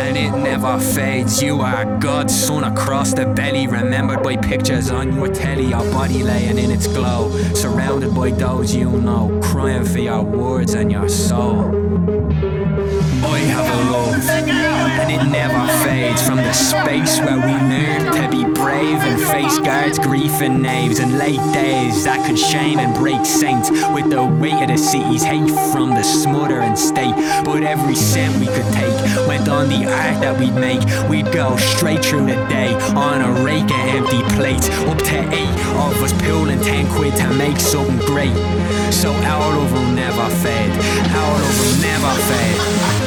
and 0.00 0.16
it 0.16 0.32
never 0.32 0.80
fades. 0.80 1.40
You 1.40 1.60
are 1.60 1.84
God's 2.00 2.34
son 2.34 2.64
across 2.64 3.14
the 3.14 3.24
belly, 3.24 3.68
remembered 3.68 4.24
by 4.24 4.36
pictures 4.36 4.90
on 4.90 5.14
your 5.14 5.28
telly, 5.28 5.66
your 5.66 5.84
body 5.92 6.24
laying 6.24 6.58
in 6.58 6.72
its 6.72 6.88
glow, 6.88 7.30
surrounded 7.54 8.12
by 8.12 8.30
those 8.32 8.74
you 8.74 8.90
know, 8.90 9.40
crying 9.44 9.84
for 9.84 10.00
your 10.00 10.22
words 10.22 10.74
and 10.74 10.90
your 10.90 11.08
soul. 11.08 11.70
It 15.14 15.24
never 15.30 15.66
fades 15.84 16.20
from 16.26 16.38
the 16.38 16.52
space 16.52 17.18
where 17.20 17.38
we 17.38 17.52
learn 17.70 18.12
to 18.12 18.28
be 18.30 18.44
brave 18.52 18.98
and 18.98 19.20
face 19.20 19.58
guards, 19.60 19.98
grief 19.98 20.40
and 20.40 20.60
knaves, 20.60 20.98
and 20.98 21.18
late 21.18 21.44
days 21.52 22.04
that 22.04 22.26
could 22.26 22.38
shame 22.38 22.78
and 22.78 22.94
break 22.94 23.24
saints 23.24 23.70
with 23.70 24.10
the 24.10 24.24
weight 24.24 24.60
of 24.62 24.68
the 24.68 24.76
city's 24.76 25.22
hate 25.22 25.50
from 25.72 25.90
the 25.90 26.02
smother 26.02 26.60
and 26.60 26.76
state. 26.76 27.14
But 27.44 27.62
every 27.62 27.94
cent 27.94 28.34
we 28.40 28.46
could 28.46 28.70
take 28.72 28.94
went 29.28 29.48
on 29.48 29.68
the 29.68 29.86
art 29.86 30.20
that 30.20 30.38
we'd 30.38 30.54
make. 30.54 30.82
We'd 31.08 31.30
go 31.32 31.56
straight 31.56 32.04
through 32.04 32.26
the 32.26 32.40
day 32.48 32.74
on 32.94 33.20
a 33.22 33.30
rake 33.44 33.70
of 33.70 33.84
empty 33.94 34.22
plates, 34.34 34.68
up 34.90 34.98
to 34.98 35.18
eight 35.32 35.54
of 35.78 36.02
us 36.02 36.12
pulling 36.24 36.60
ten 36.60 36.90
quid 36.90 37.14
to 37.16 37.28
make 37.34 37.58
something 37.58 37.98
great. 38.06 38.34
So 38.90 39.12
our 39.12 39.56
love 39.56 39.72
will 39.72 39.92
never 39.92 40.26
fade, 40.42 40.74
our 41.14 41.32
love 41.38 41.58
will 41.60 41.78
never 41.82 42.12
fade. 42.26 43.03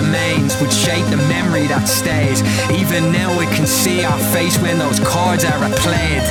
Remains 0.00 0.58
would 0.60 0.72
shape 0.72 1.04
the 1.06 1.20
memory 1.28 1.66
that 1.68 1.84
stays. 1.84 2.40
Even 2.72 3.12
now 3.12 3.28
we 3.36 3.44
can 3.52 3.66
see 3.66 4.04
our 4.04 4.18
face 4.32 4.56
when 4.58 4.78
those 4.78 4.98
chords 5.00 5.44
are 5.44 5.60
replayed. 5.60 6.24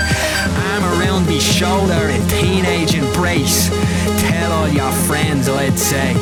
Arm 0.74 0.84
around 0.97 1.28
me 1.28 1.39
shoulder 1.39 2.09
in 2.09 2.22
teenage 2.28 2.95
embrace. 2.95 3.70
Tell 4.26 4.51
all 4.51 4.70
your 4.70 4.91
friends 5.05 5.47
I'd 5.49 5.78
say. 5.78 6.15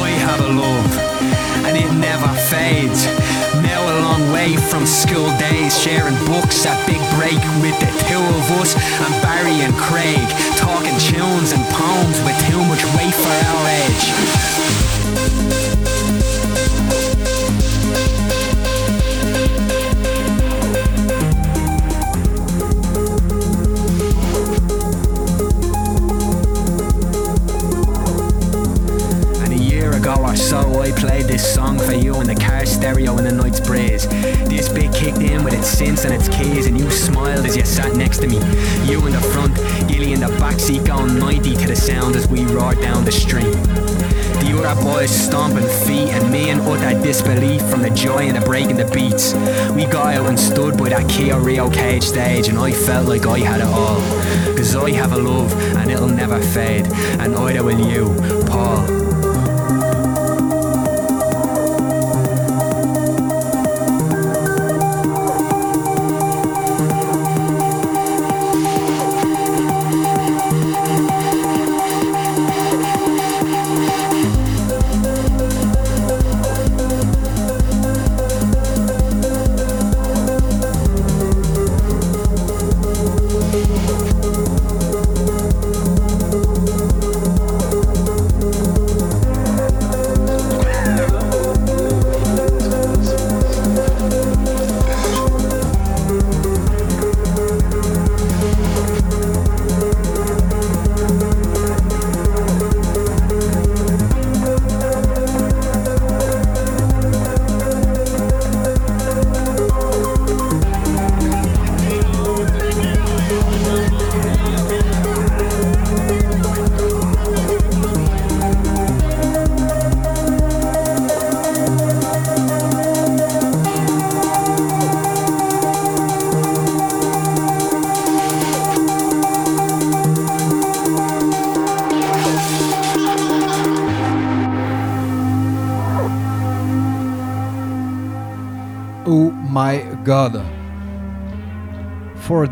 I 0.00 0.10
have 0.24 0.40
a 0.40 0.50
love, 0.56 0.92
and 1.68 1.76
it 1.76 1.90
never 2.00 2.30
fades. 2.48 3.04
Now 3.60 3.80
a 3.84 3.94
long 4.00 4.32
way 4.32 4.56
from 4.56 4.86
school 4.86 5.28
days, 5.36 5.76
sharing 5.76 6.16
books 6.24 6.64
at 6.64 6.78
Big 6.88 7.02
Break 7.20 7.40
with 7.60 7.76
the 7.84 7.90
two 8.08 8.24
of 8.38 8.46
us 8.60 8.72
and 8.76 9.12
Barry 9.20 9.60
and 9.60 9.74
Craig, 9.76 10.24
talking 10.56 10.96
tunes 11.04 11.52
and 11.52 11.62
poems 11.76 12.18
with 12.24 12.36
too 12.48 12.62
much 12.64 12.82
weight 12.96 13.14
for 13.14 13.34
our 13.52 13.64
age. 13.84 14.89
This 31.40 31.54
song 31.54 31.78
for 31.78 31.92
you 31.92 32.20
in 32.20 32.26
the 32.26 32.34
car 32.34 32.66
stereo 32.66 33.16
in 33.16 33.24
the 33.24 33.32
night's 33.32 33.60
breeze. 33.60 34.06
This 34.50 34.68
bit 34.68 34.92
kicked 34.92 35.22
in 35.22 35.42
with 35.42 35.54
its 35.54 35.74
synths 35.74 36.04
and 36.04 36.12
its 36.12 36.28
keys, 36.28 36.66
and 36.66 36.78
you 36.78 36.90
smiled 36.90 37.46
as 37.46 37.56
you 37.56 37.64
sat 37.64 37.96
next 37.96 38.18
to 38.18 38.28
me. 38.28 38.36
You 38.84 39.06
in 39.06 39.14
the 39.14 39.24
front, 39.32 39.56
Gilly 39.88 40.12
in 40.12 40.20
the 40.20 40.26
backseat, 40.36 40.84
going 40.86 41.18
90 41.18 41.56
to 41.56 41.66
the 41.66 41.76
sound 41.76 42.14
as 42.14 42.28
we 42.28 42.44
roared 42.44 42.80
down 42.82 43.06
the 43.06 43.12
street. 43.12 43.54
The 44.42 44.52
other 44.62 44.82
boys 44.82 45.10
stomping 45.10 45.66
feet, 45.86 46.10
and 46.12 46.30
me 46.30 46.50
in 46.50 46.60
utter 46.60 47.00
disbelief 47.00 47.62
from 47.70 47.80
the 47.80 47.90
joy 47.90 48.28
and 48.28 48.36
the 48.36 48.42
breaking 48.42 48.76
the 48.76 48.90
beats. 48.92 49.32
We 49.74 49.86
got 49.86 50.14
out 50.14 50.28
and 50.28 50.38
stood 50.38 50.76
by 50.76 50.90
that 50.90 51.08
Kia 51.08 51.40
Rio 51.40 51.70
cage 51.70 52.02
stage, 52.02 52.48
and 52.48 52.58
I 52.58 52.72
felt 52.72 53.08
like 53.08 53.24
I 53.26 53.38
had 53.38 53.60
it 53.60 53.66
all. 53.66 54.00
Cause 54.58 54.76
I 54.76 54.90
have 54.90 55.12
a 55.12 55.18
love, 55.18 55.54
and 55.78 55.90
it'll 55.90 56.08
never 56.08 56.38
fade, 56.38 56.86
and 57.18 57.34
either 57.34 57.64
will 57.64 57.80
you, 57.80 58.14
Paul. 58.46 58.99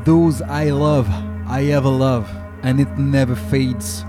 Those 0.08 0.40
I 0.48 0.70
love, 0.70 1.06
I 1.46 1.74
love, 1.74 2.26
and 2.62 2.80
it 2.80 2.88
never 2.96 3.34
fades. 3.34 4.06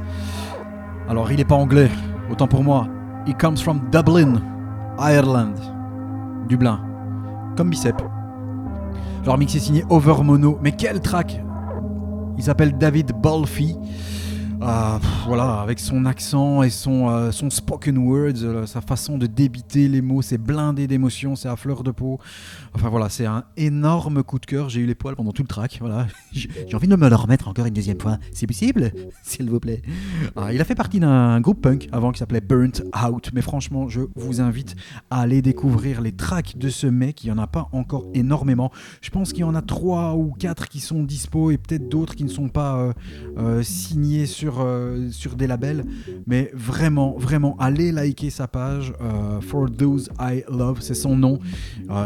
Alors, 1.09 1.29
il 1.29 1.41
est 1.41 1.45
pas 1.45 1.55
anglais, 1.55 1.89
autant 2.31 2.47
pour 2.47 2.63
moi. 2.63 2.87
He 3.27 3.33
comes 3.33 3.57
from 3.57 3.81
Dublin, 3.91 4.41
Ireland. 4.97 5.55
Dublin. 6.47 6.79
Comme 7.57 7.69
Bicep. 7.69 8.01
Leur 9.25 9.37
mix 9.37 9.55
est 9.55 9.59
signé 9.59 9.83
Over 9.89 10.23
Mono. 10.23 10.57
Mais 10.63 10.71
quel 10.71 11.01
track 11.01 11.41
Il 12.37 12.43
s'appelle 12.45 12.77
David 12.77 13.11
Balfi. 13.21 13.75
Ah, 14.61 14.99
voilà, 15.25 15.61
avec 15.61 15.79
son 15.79 16.05
accent 16.05 16.63
et 16.63 16.69
son, 16.69 17.09
euh, 17.09 17.31
spoken 17.31 17.97
words, 17.97 18.43
euh, 18.43 18.65
sa 18.65 18.81
façon 18.81 19.17
de 19.17 19.25
débiter 19.25 19.87
les 19.87 20.01
mots, 20.01 20.21
c'est 20.21 20.37
blindé 20.37 20.85
d'émotions, 20.85 21.37
c'est 21.37 21.47
à 21.47 21.55
fleur 21.55 21.81
de 21.81 21.91
peau. 21.91 22.19
Enfin 22.79 22.87
voilà, 22.87 23.09
c'est 23.09 23.25
un 23.25 23.43
énorme 23.57 24.23
coup 24.23 24.39
de 24.39 24.45
cœur. 24.45 24.69
J'ai 24.69 24.79
eu 24.79 24.85
les 24.85 24.95
poils 24.95 25.17
pendant 25.17 25.33
tout 25.33 25.41
le 25.41 25.49
track. 25.49 25.79
Voilà, 25.81 26.07
j'ai 26.31 26.75
envie 26.75 26.87
de 26.87 26.95
me 26.95 27.09
le 27.09 27.15
remettre 27.15 27.47
encore 27.47 27.65
une 27.65 27.73
deuxième 27.73 27.99
fois. 27.99 28.17
C'est 28.33 28.47
possible, 28.47 28.91
s'il 29.23 29.49
vous 29.49 29.59
plaît. 29.59 29.81
Ah, 30.35 30.53
il 30.53 30.61
a 30.61 30.63
fait 30.63 30.75
partie 30.75 30.99
d'un 30.99 31.39
groupe 31.41 31.61
punk 31.61 31.89
avant 31.91 32.11
qui 32.11 32.19
s'appelait 32.19 32.41
Burnt 32.41 32.83
Out. 33.05 33.29
Mais 33.33 33.41
franchement, 33.41 33.89
je 33.89 34.01
vous 34.15 34.41
invite 34.41 34.75
à 35.09 35.21
aller 35.21 35.41
découvrir 35.41 36.01
les 36.01 36.11
tracks 36.11 36.57
de 36.57 36.69
ce 36.69 36.87
mec. 36.87 37.23
Il 37.23 37.27
n'y 37.27 37.33
en 37.33 37.41
a 37.41 37.47
pas 37.47 37.69
encore 37.71 38.05
énormément. 38.13 38.71
Je 39.01 39.09
pense 39.09 39.31
qu'il 39.31 39.41
y 39.41 39.45
en 39.45 39.55
a 39.55 39.61
trois 39.61 40.15
ou 40.15 40.31
quatre 40.31 40.67
qui 40.67 40.79
sont 40.79 41.03
dispo 41.03 41.51
et 41.51 41.57
peut-être 41.57 41.89
d'autres 41.89 42.15
qui 42.15 42.23
ne 42.23 42.29
sont 42.29 42.49
pas 42.49 42.77
euh, 42.77 42.93
euh, 43.37 43.63
signés 43.63 44.25
sur, 44.25 44.57
euh, 44.59 45.09
sur 45.11 45.35
des 45.35 45.47
labels. 45.47 45.85
Mais 46.27 46.51
vraiment, 46.53 47.15
vraiment, 47.17 47.55
allez 47.59 47.91
liker 47.91 48.29
sa 48.29 48.47
page. 48.47 48.93
For 49.41 49.69
Those 49.69 50.09
I 50.19 50.43
Love, 50.49 50.81
c'est 50.81 50.93
son 50.93 51.15
nom. 51.15 51.39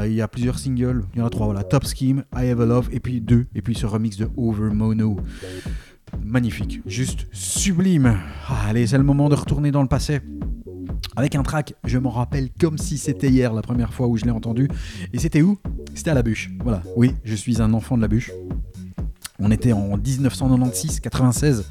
Il 0.05 0.13
y 0.13 0.21
a 0.21 0.27
plusieurs 0.27 0.59
singles. 0.59 1.03
Il 1.13 1.19
y 1.19 1.21
en 1.21 1.25
a 1.25 1.29
trois. 1.29 1.45
Voilà, 1.45 1.63
Top 1.63 1.85
Scheme, 1.85 2.23
I 2.35 2.49
Have 2.49 2.61
a 2.61 2.65
Love, 2.65 2.89
et 2.91 2.99
puis 2.99 3.21
deux. 3.21 3.45
Et 3.55 3.61
puis 3.61 3.75
ce 3.75 3.85
remix 3.85 4.12
de 4.17 4.29
Over 4.37 4.73
Mono. 4.73 5.17
Magnifique, 6.23 6.81
juste 6.85 7.27
sublime. 7.31 8.17
Ah, 8.47 8.67
allez, 8.67 8.87
c'est 8.87 8.97
le 8.97 9.03
moment 9.03 9.29
de 9.29 9.35
retourner 9.35 9.71
dans 9.71 9.81
le 9.81 9.87
passé. 9.87 10.21
Avec 11.15 11.35
un 11.35 11.43
track, 11.43 11.75
je 11.83 11.97
m'en 11.97 12.09
rappelle 12.09 12.49
comme 12.59 12.77
si 12.77 12.97
c'était 12.97 13.29
hier 13.29 13.53
la 13.53 13.61
première 13.61 13.93
fois 13.93 14.07
où 14.07 14.17
je 14.17 14.25
l'ai 14.25 14.31
entendu. 14.31 14.67
Et 15.13 15.19
c'était 15.19 15.41
où? 15.41 15.59
C'était 15.93 16.11
à 16.11 16.15
la 16.15 16.23
bûche. 16.23 16.49
Voilà, 16.63 16.81
oui, 16.95 17.13
je 17.23 17.35
suis 17.35 17.61
un 17.61 17.73
enfant 17.73 17.97
de 17.97 18.01
la 18.01 18.07
bûche. 18.07 18.31
On 19.43 19.51
était 19.51 19.73
en 19.73 19.97
1996, 19.97 21.01
96, 21.01 21.65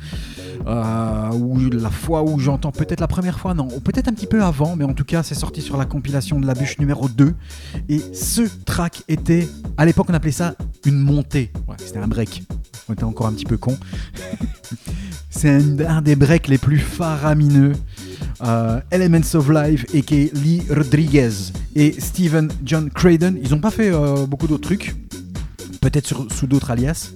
euh, 0.66 1.70
la 1.72 1.90
fois 1.90 2.22
où 2.22 2.38
j'entends 2.38 2.70
peut-être 2.70 3.00
la 3.00 3.06
première 3.06 3.38
fois, 3.38 3.54
non, 3.54 3.68
peut-être 3.80 4.08
un 4.08 4.12
petit 4.12 4.26
peu 4.26 4.42
avant, 4.42 4.76
mais 4.76 4.84
en 4.84 4.92
tout 4.92 5.04
cas 5.04 5.22
c'est 5.22 5.34
sorti 5.34 5.62
sur 5.62 5.78
la 5.78 5.86
compilation 5.86 6.38
de 6.38 6.46
la 6.46 6.52
bûche 6.52 6.78
numéro 6.78 7.08
2. 7.08 7.34
Et 7.88 8.00
ce 8.12 8.42
track 8.66 9.04
était, 9.08 9.48
à 9.78 9.86
l'époque 9.86 10.06
on 10.10 10.14
appelait 10.14 10.32
ça 10.32 10.54
une 10.84 10.98
montée. 10.98 11.50
C'était 11.78 11.98
un 11.98 12.08
break. 12.08 12.42
On 12.88 12.92
était 12.92 13.04
encore 13.04 13.26
un 13.26 13.32
petit 13.32 13.46
peu 13.46 13.56
con. 13.56 13.78
c'est 15.30 15.50
un, 15.86 16.02
des 16.02 16.14
breaks 16.14 16.48
les 16.48 16.58
plus 16.58 16.78
faramineux. 16.78 17.72
Euh, 18.44 18.80
Elements 18.90 19.34
of 19.34 19.48
Life 19.50 19.86
et 19.94 20.02
qui 20.02 20.30
Lee 20.34 20.62
Rodriguez 20.68 21.30
et 21.74 21.92
Stephen 21.98 22.50
John 22.64 22.90
Craden. 22.90 23.38
Ils 23.42 23.50
n'ont 23.50 23.60
pas 23.60 23.70
fait 23.70 23.90
euh, 23.92 24.26
beaucoup 24.26 24.46
d'autres 24.46 24.68
trucs, 24.68 24.94
peut-être 25.80 26.26
sous 26.32 26.46
d'autres 26.46 26.70
alias, 26.70 27.12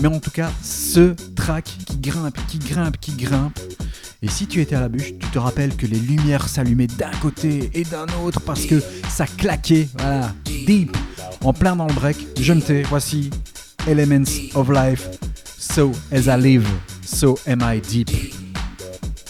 mais 0.00 0.08
en 0.08 0.20
tout 0.20 0.30
cas, 0.30 0.50
ce 0.62 1.14
track 1.34 1.64
qui 1.86 1.96
grimpe, 1.96 2.38
qui 2.48 2.58
grimpe, 2.58 2.96
qui 2.98 3.12
grimpe. 3.12 3.58
Et 4.22 4.28
si 4.28 4.46
tu 4.46 4.60
étais 4.60 4.74
à 4.74 4.80
la 4.80 4.88
bûche, 4.88 5.12
tu 5.18 5.28
te 5.28 5.38
rappelles 5.38 5.76
que 5.76 5.86
les 5.86 5.98
lumières 5.98 6.48
s'allumaient 6.48 6.86
d'un 6.86 7.10
côté 7.22 7.70
et 7.74 7.84
d'un 7.84 8.06
autre 8.24 8.40
parce 8.40 8.66
que 8.66 8.82
ça 9.08 9.26
claquait, 9.26 9.88
voilà, 9.96 10.32
deep, 10.44 10.96
en 11.44 11.52
plein 11.52 11.76
dans 11.76 11.86
le 11.86 11.94
break. 11.94 12.16
Je 12.40 12.52
ne 12.52 12.60
t'ai, 12.60 12.82
voici 12.82 13.30
Elements 13.86 14.30
of 14.54 14.70
Life. 14.70 15.08
So 15.58 15.92
as 16.12 16.26
I 16.26 16.40
live, 16.40 16.66
so 17.04 17.38
am 17.46 17.60
I 17.62 17.80
deep. 17.80 18.10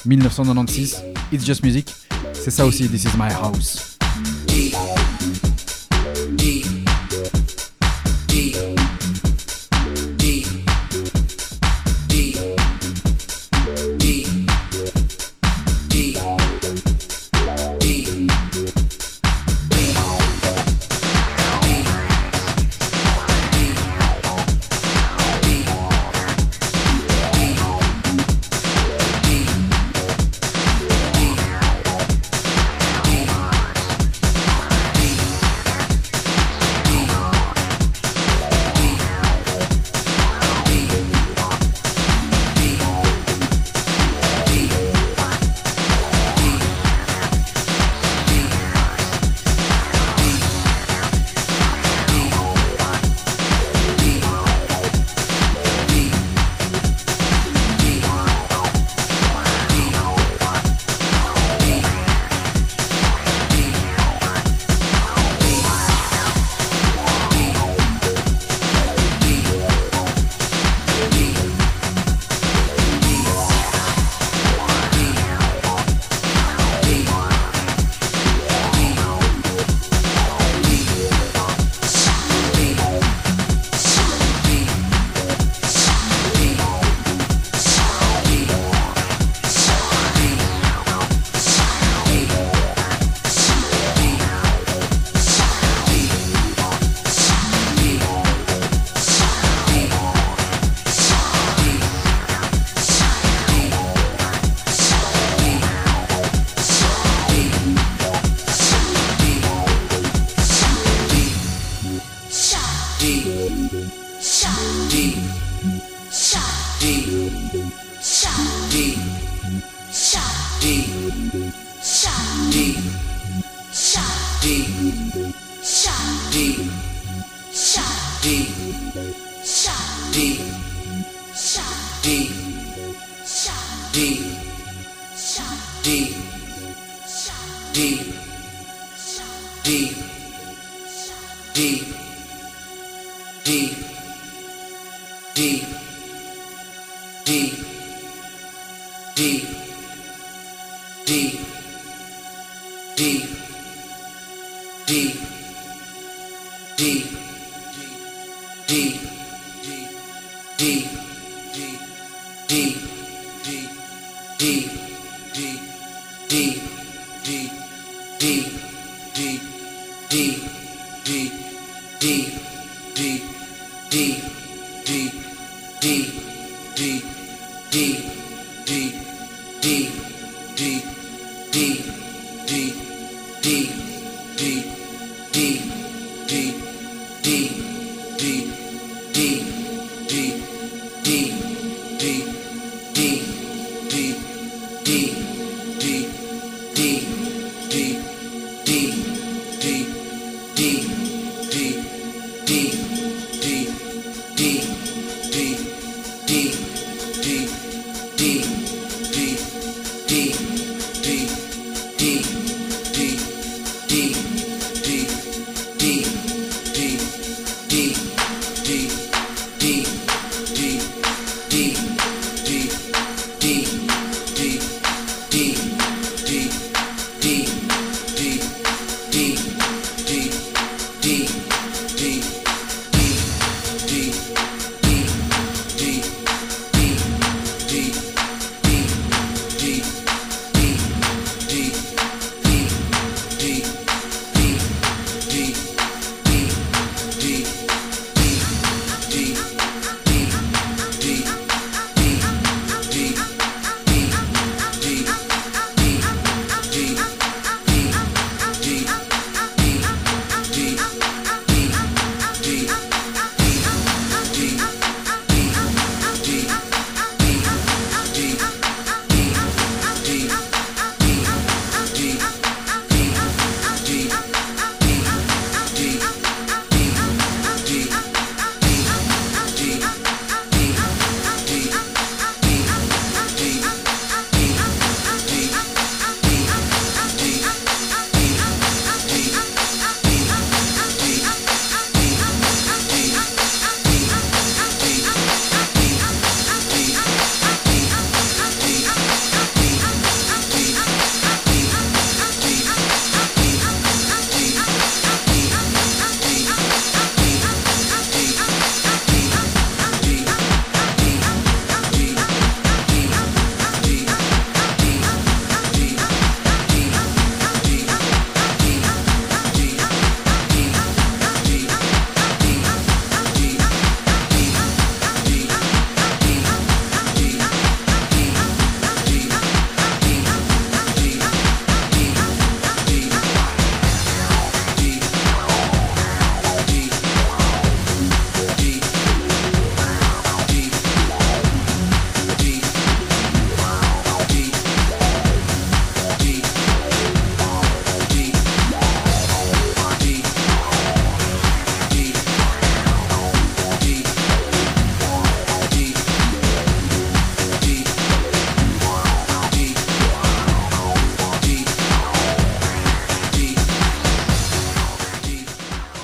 1996, 0.06 1.02
It's 1.32 1.44
Just 1.44 1.62
Music. 1.62 1.94
C'est 2.32 2.50
ça 2.50 2.64
aussi, 2.64 2.88
This 2.88 3.04
is 3.04 3.16
my 3.18 3.30
house. 3.30 3.97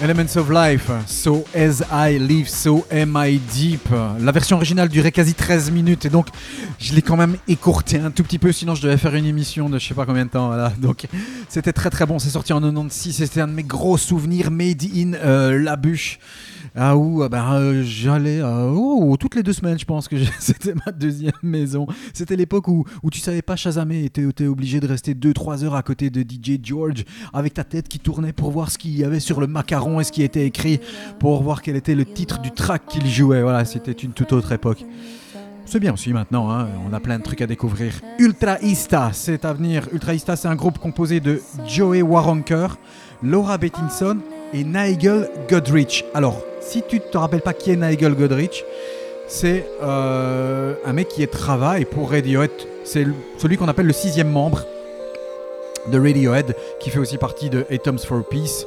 Elements 0.04 0.36
of 0.36 0.50
Life, 0.50 0.90
So 1.06 1.46
As 1.54 1.82
I 1.90 2.18
Live, 2.18 2.46
So 2.46 2.84
Am 2.90 3.16
I 3.16 3.38
Deep. 3.38 3.88
La 4.20 4.32
version 4.32 4.58
originale 4.58 4.90
durait 4.90 5.12
quasi 5.12 5.32
13 5.32 5.70
minutes 5.70 6.04
et 6.04 6.10
donc 6.10 6.26
je 6.78 6.92
l'ai 6.92 7.00
quand 7.00 7.16
même 7.16 7.38
écourté 7.48 7.98
un 7.98 8.10
tout 8.10 8.22
petit 8.22 8.38
peu, 8.38 8.52
sinon 8.52 8.74
je 8.74 8.82
devais 8.82 8.98
faire 8.98 9.14
une 9.14 9.24
émission 9.24 9.70
de 9.70 9.78
je 9.78 9.88
sais 9.88 9.94
pas 9.94 10.04
combien 10.04 10.26
de 10.26 10.30
temps. 10.30 10.52
Donc 10.78 11.06
c'était 11.48 11.72
très 11.72 11.88
très 11.88 12.04
bon, 12.04 12.18
c'est 12.18 12.28
sorti 12.28 12.52
en 12.52 12.60
96, 12.60 13.14
c'était 13.16 13.40
un 13.40 13.48
de 13.48 13.54
mes 13.54 13.62
gros 13.62 13.96
souvenirs 13.96 14.50
made 14.50 14.82
in 14.94 15.14
euh, 15.14 15.58
la 15.58 15.76
bûche. 15.76 16.18
Ah 16.76 16.96
où 16.96 17.22
ah 17.22 17.28
ben, 17.28 17.54
euh, 17.54 17.82
j'allais 17.84 18.40
euh, 18.40 18.68
oh, 18.74 19.16
toutes 19.16 19.36
les 19.36 19.44
deux 19.44 19.52
semaines, 19.52 19.78
je 19.78 19.84
pense 19.84 20.08
que 20.08 20.16
c'était 20.40 20.74
ma 20.84 20.90
deuxième 20.90 21.32
maison. 21.44 21.86
C'était 22.12 22.34
l'époque 22.34 22.66
où, 22.66 22.84
où 23.04 23.10
tu 23.10 23.20
savais 23.20 23.42
pas 23.42 23.54
chasamer 23.54 24.04
et 24.04 24.10
tu 24.10 24.28
étais 24.28 24.46
obligé 24.46 24.80
de 24.80 24.88
rester 24.88 25.14
2-3 25.14 25.62
heures 25.62 25.76
à 25.76 25.84
côté 25.84 26.10
de 26.10 26.22
DJ 26.22 26.58
George 26.60 27.04
avec 27.32 27.54
ta 27.54 27.62
tête 27.62 27.86
qui 27.86 28.00
tournait 28.00 28.32
pour 28.32 28.50
voir 28.50 28.72
ce 28.72 28.78
qu'il 28.78 28.98
y 28.98 29.04
avait 29.04 29.20
sur 29.20 29.40
le 29.40 29.46
macaron 29.46 30.00
et 30.00 30.04
ce 30.04 30.10
qui 30.10 30.24
était 30.24 30.46
écrit 30.46 30.80
pour 31.20 31.44
voir 31.44 31.62
quel 31.62 31.76
était 31.76 31.94
le 31.94 32.04
titre 32.04 32.40
du 32.40 32.50
track 32.50 32.86
qu'il 32.88 33.06
jouait. 33.06 33.42
Voilà, 33.42 33.64
c'était 33.64 33.92
une 33.92 34.12
toute 34.12 34.32
autre 34.32 34.50
époque. 34.50 34.84
C'est 35.66 35.78
bien 35.78 35.94
aussi 35.94 36.12
maintenant, 36.12 36.50
hein, 36.50 36.68
on 36.88 36.92
a 36.92 36.98
plein 36.98 37.18
de 37.18 37.22
trucs 37.22 37.40
à 37.40 37.46
découvrir. 37.46 37.94
Ultraista, 38.18 39.10
c'est 39.12 39.44
à 39.44 39.52
venir. 39.52 39.88
Ultraista, 39.92 40.34
c'est 40.34 40.48
un 40.48 40.56
groupe 40.56 40.78
composé 40.78 41.20
de 41.20 41.40
Joey 41.68 42.02
Waronker, 42.02 42.66
Laura 43.22 43.58
Bettinson 43.58 44.18
et 44.52 44.64
Nigel 44.64 45.30
Godrich. 45.48 46.04
Alors, 46.12 46.42
si 46.64 46.82
tu 46.82 47.00
te 47.00 47.18
rappelles 47.18 47.42
pas 47.42 47.52
qui 47.52 47.70
est 47.70 47.76
Nigel 47.76 48.14
Godrich, 48.14 48.64
c'est 49.26 49.66
euh, 49.82 50.74
un 50.84 50.92
mec 50.92 51.08
qui 51.08 51.26
travaille 51.28 51.84
pour 51.84 52.10
Radiohead. 52.10 52.50
C'est 52.84 53.06
celui 53.38 53.56
qu'on 53.56 53.68
appelle 53.68 53.86
le 53.86 53.92
sixième 53.92 54.30
membre 54.30 54.66
de 55.92 55.98
Radiohead, 55.98 56.56
qui 56.80 56.90
fait 56.90 56.98
aussi 56.98 57.18
partie 57.18 57.50
de 57.50 57.66
Atoms 57.70 57.98
for 57.98 58.24
Peace 58.24 58.66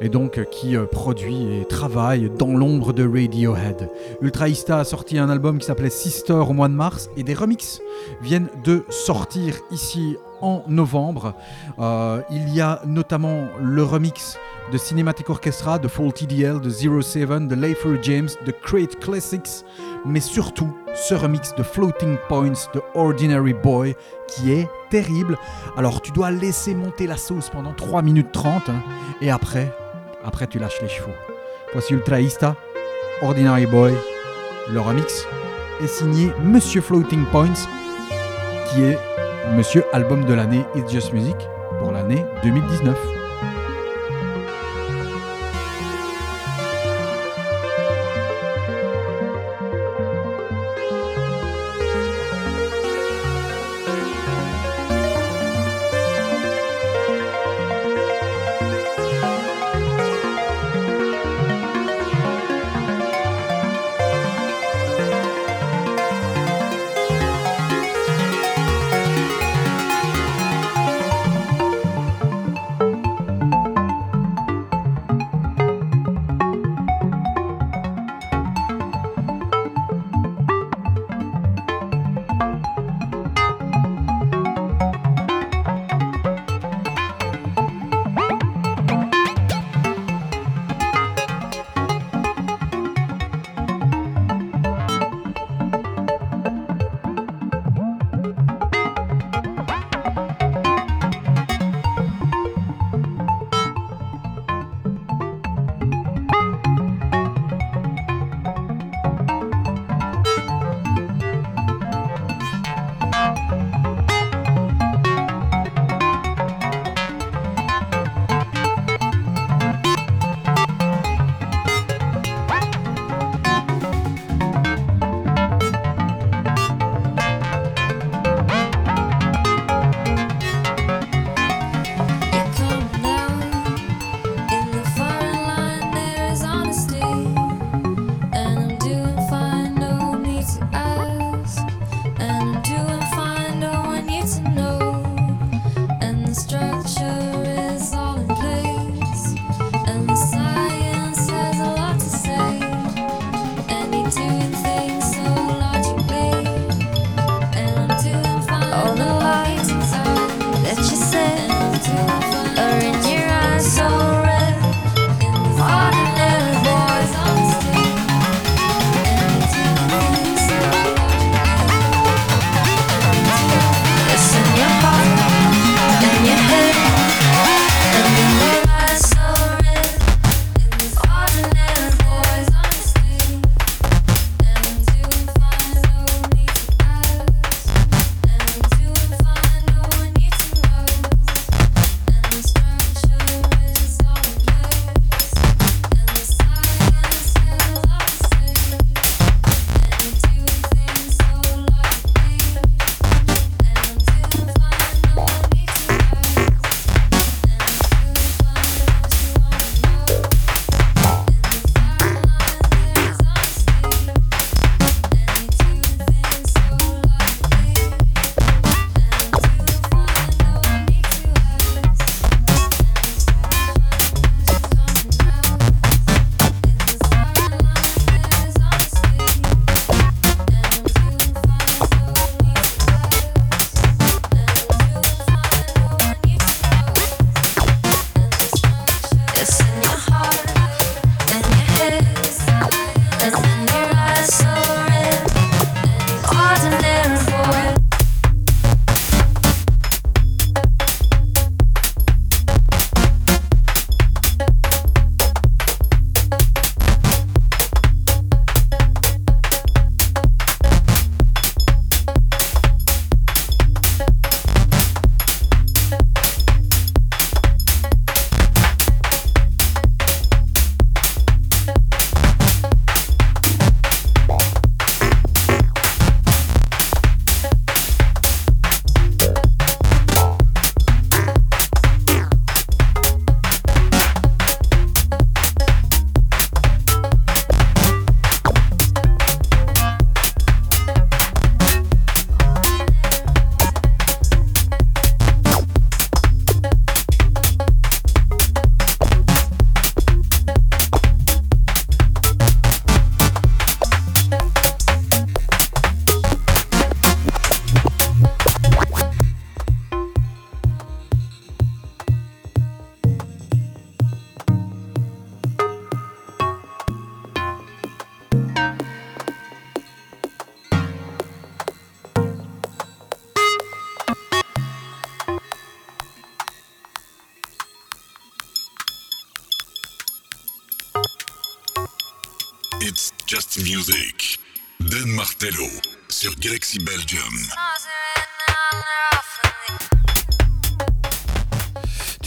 et 0.00 0.08
donc 0.08 0.38
euh, 0.38 0.44
qui 0.44 0.76
euh, 0.76 0.84
produit 0.84 1.60
et 1.60 1.64
travaille 1.66 2.30
dans 2.38 2.54
l'ombre 2.54 2.92
de 2.92 3.04
Radiohead. 3.04 3.90
Ultraista 4.20 4.78
a 4.78 4.84
sorti 4.84 5.18
un 5.18 5.28
album 5.28 5.58
qui 5.58 5.66
s'appelait 5.66 5.90
Sister 5.90 6.32
au 6.32 6.52
mois 6.52 6.68
de 6.68 6.74
mars 6.74 7.10
et 7.16 7.22
des 7.24 7.34
remixes 7.34 7.80
viennent 8.20 8.48
de 8.64 8.84
sortir 8.88 9.56
ici 9.70 10.16
en 10.42 10.62
novembre. 10.68 11.34
il 12.30 12.52
y 12.52 12.60
a 12.60 12.82
notamment 12.84 13.48
le 13.60 13.82
remix 13.82 14.38
de 14.70 14.78
Cinematic 14.78 15.28
Orchestra, 15.28 15.78
de 15.78 15.88
Full 15.88 16.12
TDL, 16.12 16.60
de 16.60 16.70
Zero 16.70 17.02
Seven, 17.02 17.48
de 17.48 17.54
Leifer 17.54 17.98
James, 18.02 18.28
de 18.46 18.52
Crate 18.52 18.98
Classics, 19.00 19.64
mais 20.04 20.20
surtout 20.20 20.74
ce 20.94 21.14
remix 21.14 21.54
de 21.54 21.62
Floating 21.62 22.16
Points 22.28 22.68
de 22.74 22.82
Ordinary 22.94 23.54
Boy 23.54 23.96
qui 24.28 24.52
est 24.52 24.68
terrible. 24.90 25.36
Alors 25.76 26.00
tu 26.00 26.12
dois 26.12 26.30
laisser 26.30 26.74
monter 26.74 27.06
la 27.06 27.16
sauce 27.16 27.50
pendant 27.50 27.72
3 27.72 28.02
minutes 28.02 28.32
30 28.32 28.68
hein, 28.68 28.82
et 29.20 29.30
après, 29.30 29.74
après 30.24 30.46
tu 30.46 30.58
lâches 30.58 30.80
les 30.82 30.88
chevaux. 30.88 31.12
Voici 31.72 31.94
Ultraista, 31.94 32.56
Ordinary 33.22 33.66
Boy, 33.66 33.94
le 34.70 34.80
remix 34.80 35.26
est 35.82 35.86
signé 35.86 36.30
Monsieur 36.44 36.80
Floating 36.80 37.24
Points 37.26 37.66
qui 38.70 38.82
est 38.82 38.98
Monsieur 39.50 39.84
Album 39.92 40.24
de 40.24 40.32
l'année 40.34 40.64
It's 40.76 40.90
Just 40.90 41.12
Music 41.12 41.36
pour 41.78 41.92
l'année 41.92 42.24
2019. 42.42 43.21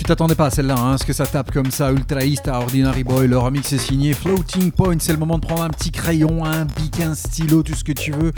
T'attendais 0.05 0.35
pas 0.35 0.45
à 0.45 0.49
celle-là, 0.51 0.75
hein, 0.77 0.97
ce 0.99 1.03
que 1.03 1.13
ça 1.13 1.25
tape 1.25 1.51
comme 1.51 1.71
ça, 1.71 1.91
Ultra 1.91 2.23
East 2.23 2.47
à 2.47 2.59
Ordinary 2.59 3.03
Boy, 3.03 3.27
le 3.27 3.39
remix 3.39 3.73
est 3.73 3.79
signé. 3.79 4.13
Floating 4.13 4.71
Point, 4.71 4.97
c'est 4.99 5.13
le 5.13 5.17
moment 5.17 5.39
de 5.39 5.45
prendre 5.45 5.63
un 5.63 5.69
petit 5.69 5.89
crayon, 5.89 6.45
un 6.45 6.65
bic, 6.65 6.99
un 6.99 7.15
stylo, 7.15 7.63
tout 7.63 7.73
ce 7.73 7.83
que 7.83 7.91
tu 7.91 8.11
veux, 8.11 8.31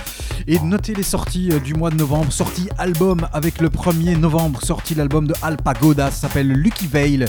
et 0.47 0.59
de 0.59 0.63
noter 0.63 0.93
les 0.93 1.03
sorties 1.03 1.49
euh, 1.51 1.59
du 1.59 1.73
mois 1.73 1.89
de 1.89 1.95
novembre, 1.95 2.31
sortie 2.31 2.69
album 2.77 3.27
avec 3.33 3.59
le 3.59 3.67
1er 3.67 4.17
novembre, 4.17 4.61
sorti 4.63 4.95
l'album 4.95 5.27
de 5.27 5.33
Alpagoda, 5.41 6.09
ça 6.09 6.27
s'appelle 6.27 6.49
Lucky 6.49 6.87
Veil, 6.87 7.25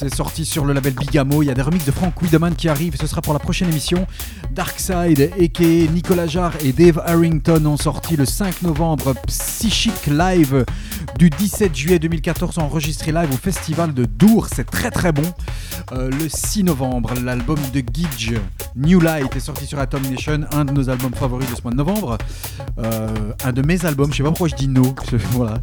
c'est 0.00 0.14
sorti 0.14 0.46
sur 0.46 0.64
le 0.64 0.72
label 0.72 0.94
Bigamo, 0.94 1.42
il 1.42 1.46
y 1.46 1.50
a 1.50 1.54
des 1.54 1.60
remixes 1.60 1.84
de 1.84 1.90
Frank 1.90 2.22
Wiedemann 2.22 2.54
qui 2.54 2.70
arrivent, 2.70 2.96
ce 2.98 3.06
sera 3.06 3.20
pour 3.20 3.34
la 3.34 3.38
prochaine 3.38 3.68
émission, 3.68 4.06
Darkside, 4.50 5.30
Eke, 5.38 5.90
Nicolas 5.92 6.26
Jarre 6.26 6.54
et 6.64 6.72
Dave 6.72 7.02
Harrington 7.04 7.66
ont 7.66 7.76
sorti 7.76 8.16
le 8.16 8.24
5 8.24 8.62
novembre 8.62 9.12
Psychic 9.26 10.06
Live 10.06 10.64
du 11.18 11.28
17 11.28 11.76
juillet 11.76 11.98
2014 11.98 12.58
enregistré 12.60 13.12
live 13.12 13.28
au 13.30 13.36
festival 13.36 13.92
de 13.92 14.06
Dour, 14.06 14.46
c'est 14.50 14.64
très 14.64 14.90
très 14.90 15.12
bon. 15.12 15.22
Euh, 15.92 16.10
le 16.10 16.28
6 16.28 16.64
novembre, 16.64 17.12
l'album 17.22 17.58
de 17.74 17.80
Gidge, 17.80 18.38
New 18.76 19.00
Light, 19.00 19.36
est 19.36 19.40
sorti 19.40 19.66
sur 19.66 19.78
Atom 19.78 20.02
Nation, 20.10 20.40
un 20.52 20.64
de 20.64 20.72
nos 20.72 20.88
albums 20.88 21.14
favoris 21.14 21.50
de 21.50 21.56
ce 21.56 21.62
mois 21.62 21.72
de 21.72 21.76
novembre. 21.76 22.16
Euh, 22.78 23.08
un 23.44 23.52
de 23.52 23.60
mes 23.60 23.84
albums, 23.84 24.10
je 24.12 24.18
sais 24.18 24.22
pas 24.22 24.30
pourquoi 24.30 24.48
je 24.48 24.54
dis 24.54 24.68
no, 24.68 24.94
voilà. 25.32 25.58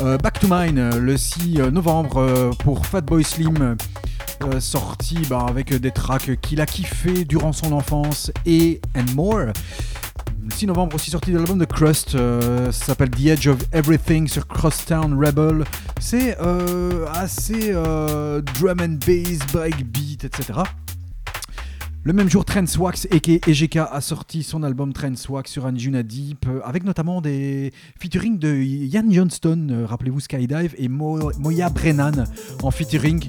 Euh, 0.00 0.16
Back 0.16 0.40
to 0.40 0.46
Mine, 0.50 0.90
le 0.96 1.16
6 1.16 1.58
novembre 1.72 2.52
pour 2.60 2.86
Fatboy 2.86 3.24
Slim. 3.24 3.57
Euh, 3.60 4.60
sorti 4.60 5.18
bah, 5.28 5.46
avec 5.48 5.74
des 5.74 5.90
tracks 5.90 6.40
qu'il 6.40 6.60
a 6.60 6.66
kiffé 6.66 7.24
durant 7.24 7.52
son 7.52 7.72
enfance 7.72 8.30
et 8.46 8.80
and 8.96 9.12
more. 9.14 9.46
Le 10.44 10.50
6 10.50 10.66
novembre 10.66 10.94
aussi 10.94 11.10
sorti 11.10 11.32
de 11.32 11.38
l'album 11.38 11.58
de 11.58 11.64
Crust, 11.64 12.14
euh, 12.14 12.70
ça 12.70 12.86
s'appelle 12.86 13.10
The 13.10 13.26
Edge 13.26 13.48
of 13.48 13.58
Everything 13.72 14.28
sur 14.28 14.46
Crosstown 14.46 15.18
Rebel. 15.18 15.64
C'est 16.00 16.36
euh, 16.40 17.06
assez 17.12 17.72
drum 18.54 18.80
and 18.80 18.98
bass, 19.04 19.38
breakbeat, 19.52 20.24
etc. 20.24 20.60
Le 22.08 22.14
même 22.14 22.30
jour, 22.30 22.42
Trance 22.46 22.78
Wax 22.78 23.06
et 23.10 23.20
EGK 23.46 23.76
a 23.76 24.00
sorti 24.00 24.42
son 24.42 24.62
album 24.62 24.94
Trance 24.94 25.28
Wax 25.28 25.50
sur 25.50 25.66
Anjuna 25.66 26.02
Deep, 26.02 26.46
euh, 26.48 26.60
avec 26.64 26.84
notamment 26.84 27.20
des 27.20 27.70
featuring 28.00 28.38
de 28.38 28.48
Ian 28.56 29.04
Johnston, 29.10 29.66
euh, 29.70 29.84
rappelez-vous 29.84 30.20
Skydive, 30.20 30.74
et 30.78 30.88
Mo- 30.88 31.30
Moya 31.38 31.68
Brennan 31.68 32.24
en 32.62 32.70
featuring. 32.70 33.28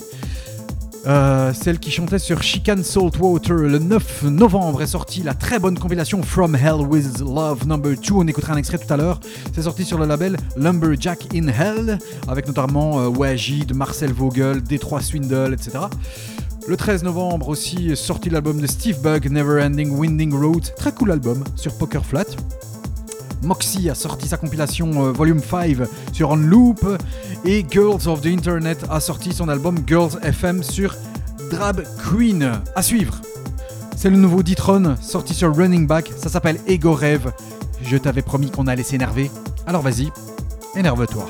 Euh, 1.08 1.52
celle 1.52 1.80
qui 1.80 1.92
chantait 1.92 2.20
sur 2.20 2.42
Chican 2.42 2.82
Saltwater 2.82 3.54
le 3.58 3.80
9 3.80 4.24
novembre 4.24 4.82
est 4.82 4.88
sortie 4.88 5.24
la 5.24 5.34
très 5.34 5.60
bonne 5.60 5.78
compilation 5.78 6.24
From 6.24 6.56
Hell 6.56 6.80
with 6.88 7.20
Love 7.20 7.68
Number 7.68 7.98
2. 7.98 8.14
On 8.14 8.28
écoutera 8.28 8.54
un 8.54 8.58
extrait 8.58 8.78
tout 8.78 8.94
à 8.94 8.96
l'heure. 8.96 9.20
C'est 9.54 9.64
sorti 9.64 9.84
sur 9.84 9.98
le 9.98 10.06
label 10.06 10.38
Lumberjack 10.56 11.36
in 11.36 11.50
Hell 11.50 12.00
avec 12.30 12.48
notamment 12.48 13.08
Wajid, 13.08 13.76
Marcel 13.76 14.14
Vogel, 14.14 14.64
Détroit 14.64 15.02
Swindle, 15.02 15.54
etc. 15.54 15.80
Le 16.70 16.78
13 16.78 17.02
novembre 17.02 17.48
aussi 17.48 17.98
sorti 17.98 18.30
l'album 18.30 18.62
de 18.62 18.68
Steve 18.68 19.02
Bug 19.02 19.28
Never 19.32 19.60
Ending 19.60 19.90
Winding 19.90 20.32
Road. 20.32 20.72
Très 20.78 20.92
cool 20.92 21.10
album 21.12 21.44
sur 21.56 21.76
Poker 21.76 22.06
Flat. 22.06 22.28
Moxie 23.42 23.90
a 23.90 23.96
sorti 23.96 24.28
sa 24.28 24.38
compilation 24.38 25.08
euh, 25.08 25.12
Volume 25.12 25.42
5 25.42 25.78
sur 26.14 26.30
On 26.30 26.36
Loop 26.36 26.86
et 27.44 27.66
Girls 27.72 28.08
of 28.08 28.22
the 28.22 28.28
Internet 28.28 28.86
a 28.88 29.00
sorti 29.00 29.34
son 29.34 29.50
album 29.50 29.80
Girls 29.88 30.20
FM 30.22 30.62
sur 30.62 30.96
Drab 31.50 31.82
Queen. 32.08 32.62
À 32.76 32.84
suivre. 32.84 33.20
C'est 33.96 34.12
le 34.12 34.18
nouveau 34.18 34.44
Ditron 34.44 34.96
sorti 35.02 35.34
sur 35.34 35.56
Running 35.56 35.88
Back, 35.88 36.12
ça 36.16 36.30
s'appelle 36.30 36.60
Ego 36.68 36.94
Rêve. 36.94 37.32
Je 37.82 37.98
t'avais 37.98 38.22
promis 38.22 38.52
qu'on 38.52 38.68
allait 38.68 38.84
s'énerver. 38.84 39.32
Alors 39.66 39.82
vas-y, 39.82 40.12
énerve-toi. 40.76 41.26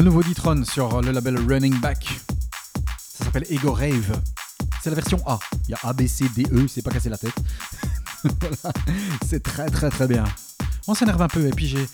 Le 0.00 0.06
nouveau 0.06 0.22
Ditron 0.22 0.64
sur 0.64 1.02
le 1.02 1.12
label 1.12 1.36
Running 1.46 1.78
Back. 1.78 2.22
Ça 3.18 3.26
s'appelle 3.26 3.44
Ego 3.50 3.70
Rave. 3.74 4.18
C'est 4.82 4.88
la 4.88 4.96
version 4.96 5.22
A. 5.26 5.38
Il 5.68 5.72
y 5.72 5.74
a 5.74 5.78
A, 5.82 5.92
B, 5.92 6.06
C, 6.06 6.24
D, 6.34 6.46
E, 6.54 6.66
c'est 6.68 6.80
pas 6.80 6.90
cassé 6.90 7.10
la 7.10 7.18
tête. 7.18 7.34
C'est 9.28 9.42
très 9.42 9.68
très 9.68 9.90
très 9.90 10.06
bien. 10.06 10.24
On 10.88 10.94
s'énerve 10.94 11.20
un 11.20 11.28
peu 11.28 11.46
et 11.46 11.50
puis 11.50 11.68
j'ai 11.68 11.86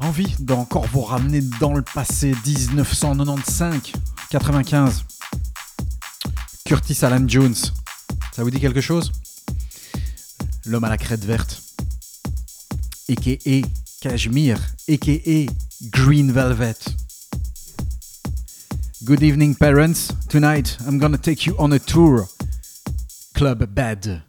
envie 0.00 0.34
d'encore 0.38 0.86
vous 0.86 1.02
ramener 1.02 1.42
dans 1.60 1.74
le 1.74 1.82
passé 1.82 2.34
1995, 2.46 3.92
95. 4.30 5.04
Curtis 6.64 7.04
Alan 7.04 7.28
Jones. 7.28 7.56
Ça 8.32 8.42
vous 8.42 8.50
dit 8.50 8.60
quelque 8.60 8.80
chose? 8.80 9.12
L'homme 10.64 10.84
à 10.84 10.88
la 10.88 10.96
crête 10.96 11.22
verte. 11.22 11.60
A.K.A. 13.10 13.60
Cashmere. 14.00 14.58
A.K.A. 14.88 15.67
Green 15.80 16.32
Velvet. 16.32 16.96
Good 19.04 19.22
evening, 19.22 19.54
parents. 19.54 20.08
Tonight, 20.28 20.76
I'm 20.84 20.98
gonna 20.98 21.16
take 21.16 21.46
you 21.46 21.54
on 21.56 21.72
a 21.72 21.78
tour. 21.78 22.26
Club 23.32 23.64
Bad. 23.66 24.22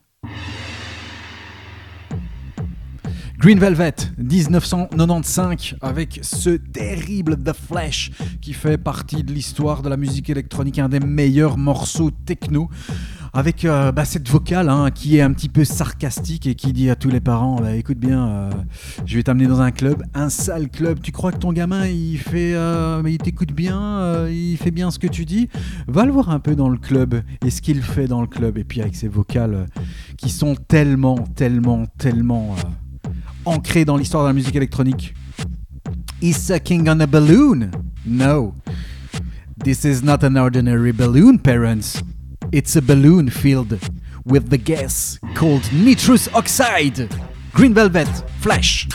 Green 3.39 3.57
Velvet, 3.57 3.95
1995, 4.19 5.77
avec 5.81 6.19
ce 6.21 6.51
terrible 6.51 7.35
The 7.41 7.53
Flash 7.53 8.11
qui 8.41 8.53
fait 8.53 8.77
partie 8.77 9.23
de 9.23 9.33
l'histoire 9.33 9.81
de 9.81 9.89
la 9.89 9.97
musique 9.97 10.29
électronique, 10.29 10.77
un 10.77 10.89
des 10.89 10.99
meilleurs 10.99 11.57
morceaux 11.57 12.11
techno, 12.11 12.69
avec 13.33 13.65
euh, 13.65 13.91
bah, 13.91 14.05
cette 14.05 14.27
vocale 14.29 14.69
hein, 14.69 14.89
qui 14.91 15.17
est 15.17 15.21
un 15.21 15.31
petit 15.33 15.49
peu 15.49 15.63
sarcastique 15.63 16.47
et 16.47 16.55
qui 16.55 16.73
dit 16.73 16.89
à 16.89 16.95
tous 16.95 17.09
les 17.09 17.19
parents 17.19 17.57
bah, 17.57 17.75
écoute 17.75 17.97
bien, 17.97 18.27
euh, 18.27 18.51
je 19.05 19.17
vais 19.17 19.23
t'amener 19.23 19.47
dans 19.47 19.61
un 19.61 19.71
club, 19.71 20.03
un 20.13 20.29
sale 20.29 20.69
club. 20.69 20.99
Tu 21.01 21.11
crois 21.11 21.31
que 21.31 21.37
ton 21.37 21.53
gamin 21.53 21.87
il 21.87 22.17
fait, 22.17 22.53
euh, 22.55 23.01
il 23.05 23.17
t'écoute 23.17 23.51
bien, 23.51 24.27
il 24.27 24.57
fait 24.57 24.71
bien 24.71 24.91
ce 24.91 24.99
que 24.99 25.07
tu 25.07 25.25
dis? 25.25 25.49
Va 25.87 26.05
le 26.05 26.11
voir 26.11 26.29
un 26.29 26.39
peu 26.39 26.55
dans 26.55 26.69
le 26.69 26.77
club 26.77 27.21
et 27.45 27.49
ce 27.49 27.61
qu'il 27.61 27.81
fait 27.81 28.07
dans 28.07 28.21
le 28.21 28.27
club. 28.27 28.57
Et 28.57 28.63
puis 28.63 28.81
avec 28.81 28.95
ces 28.95 29.07
vocales 29.07 29.67
qui 30.17 30.29
sont 30.29 30.55
tellement, 30.55 31.17
tellement, 31.35 31.85
tellement 31.97 32.55
ancrées 33.45 33.85
dans 33.85 33.97
l'histoire 33.97 34.23
de 34.23 34.29
la 34.29 34.33
musique 34.33 34.55
électronique. 34.55 35.13
Is 36.21 36.33
sucking 36.33 36.89
on 36.89 36.99
a 36.99 37.07
balloon? 37.07 37.71
No. 38.05 38.53
This 39.63 39.85
is 39.85 40.03
not 40.03 40.23
an 40.23 40.35
ordinary 40.37 40.91
balloon, 40.91 41.37
parents. 41.37 42.01
It's 42.51 42.75
a 42.75 42.81
balloon 42.81 43.29
filled 43.29 43.79
with 44.25 44.49
the 44.49 44.57
gas 44.57 45.19
called 45.35 45.71
nitrous 45.71 46.27
oxide. 46.33 47.07
Green 47.53 47.75
Velvet, 47.75 48.07
Flash. 48.39 48.87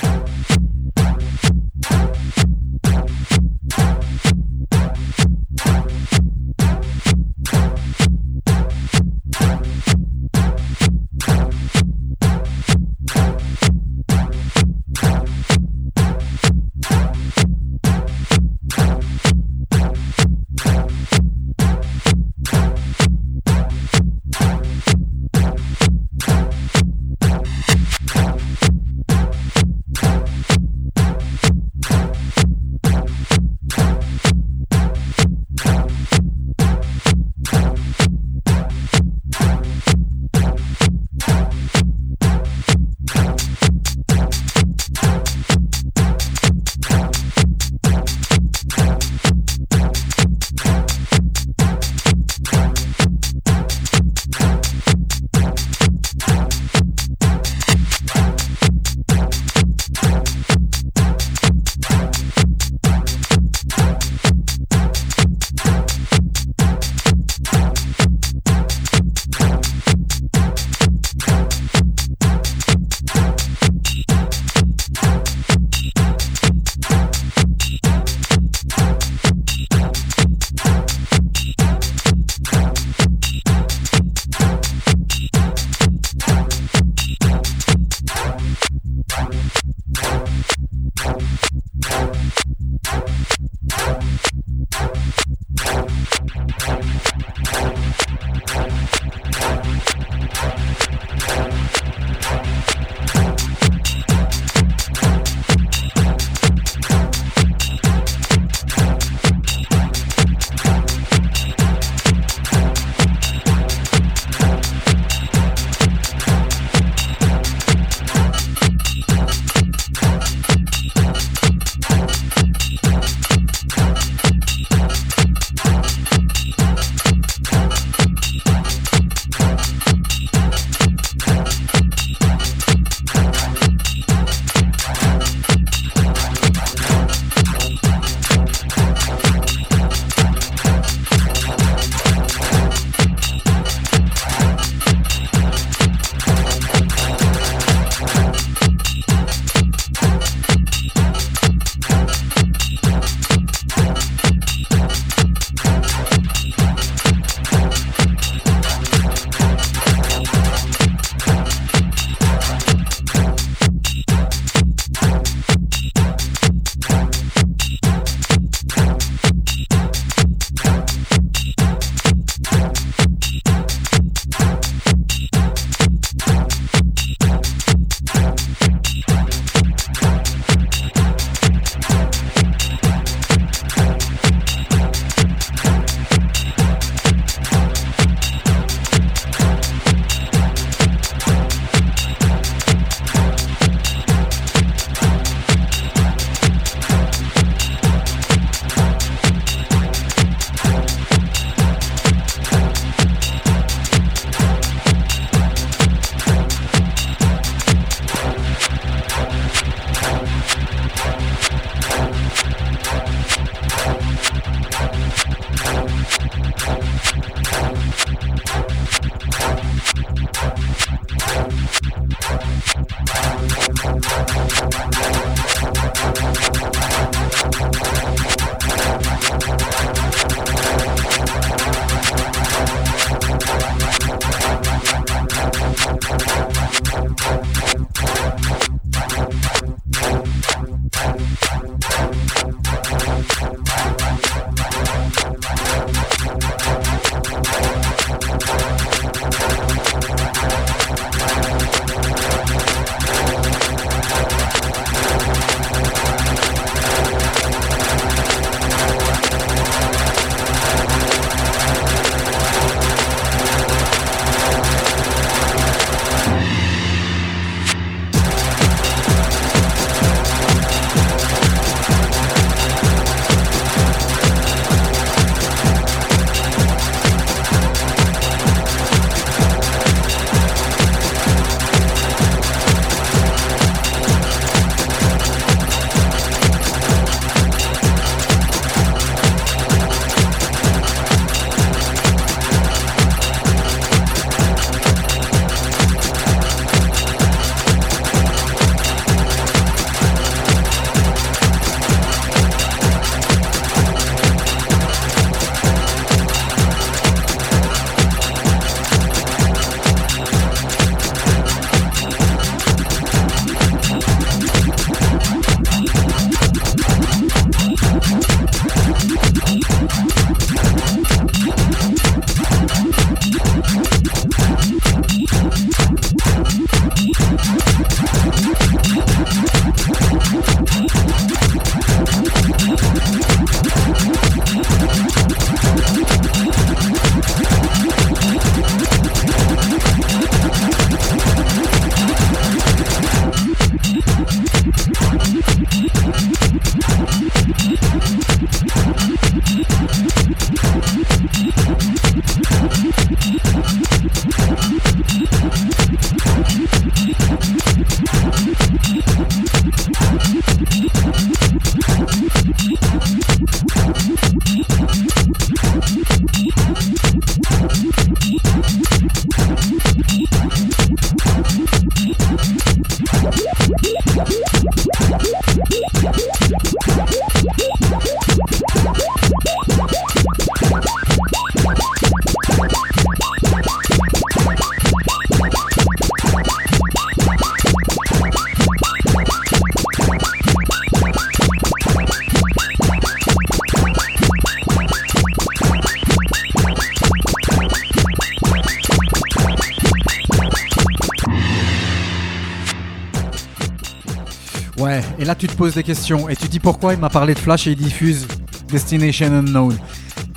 Tu 405.45 405.49
te 405.49 405.57
poses 405.59 405.75
des 405.75 405.83
questions 405.83 406.27
et 406.31 406.37
tu 406.37 406.49
dis 406.49 406.59
pourquoi 406.59 406.95
il 406.95 406.99
m'a 406.99 407.11
parlé 407.11 407.35
de 407.35 407.39
Flash 407.39 407.67
et 407.67 407.73
il 407.73 407.77
diffuse 407.77 408.27
Destination 408.69 409.27
Unknown. 409.27 409.77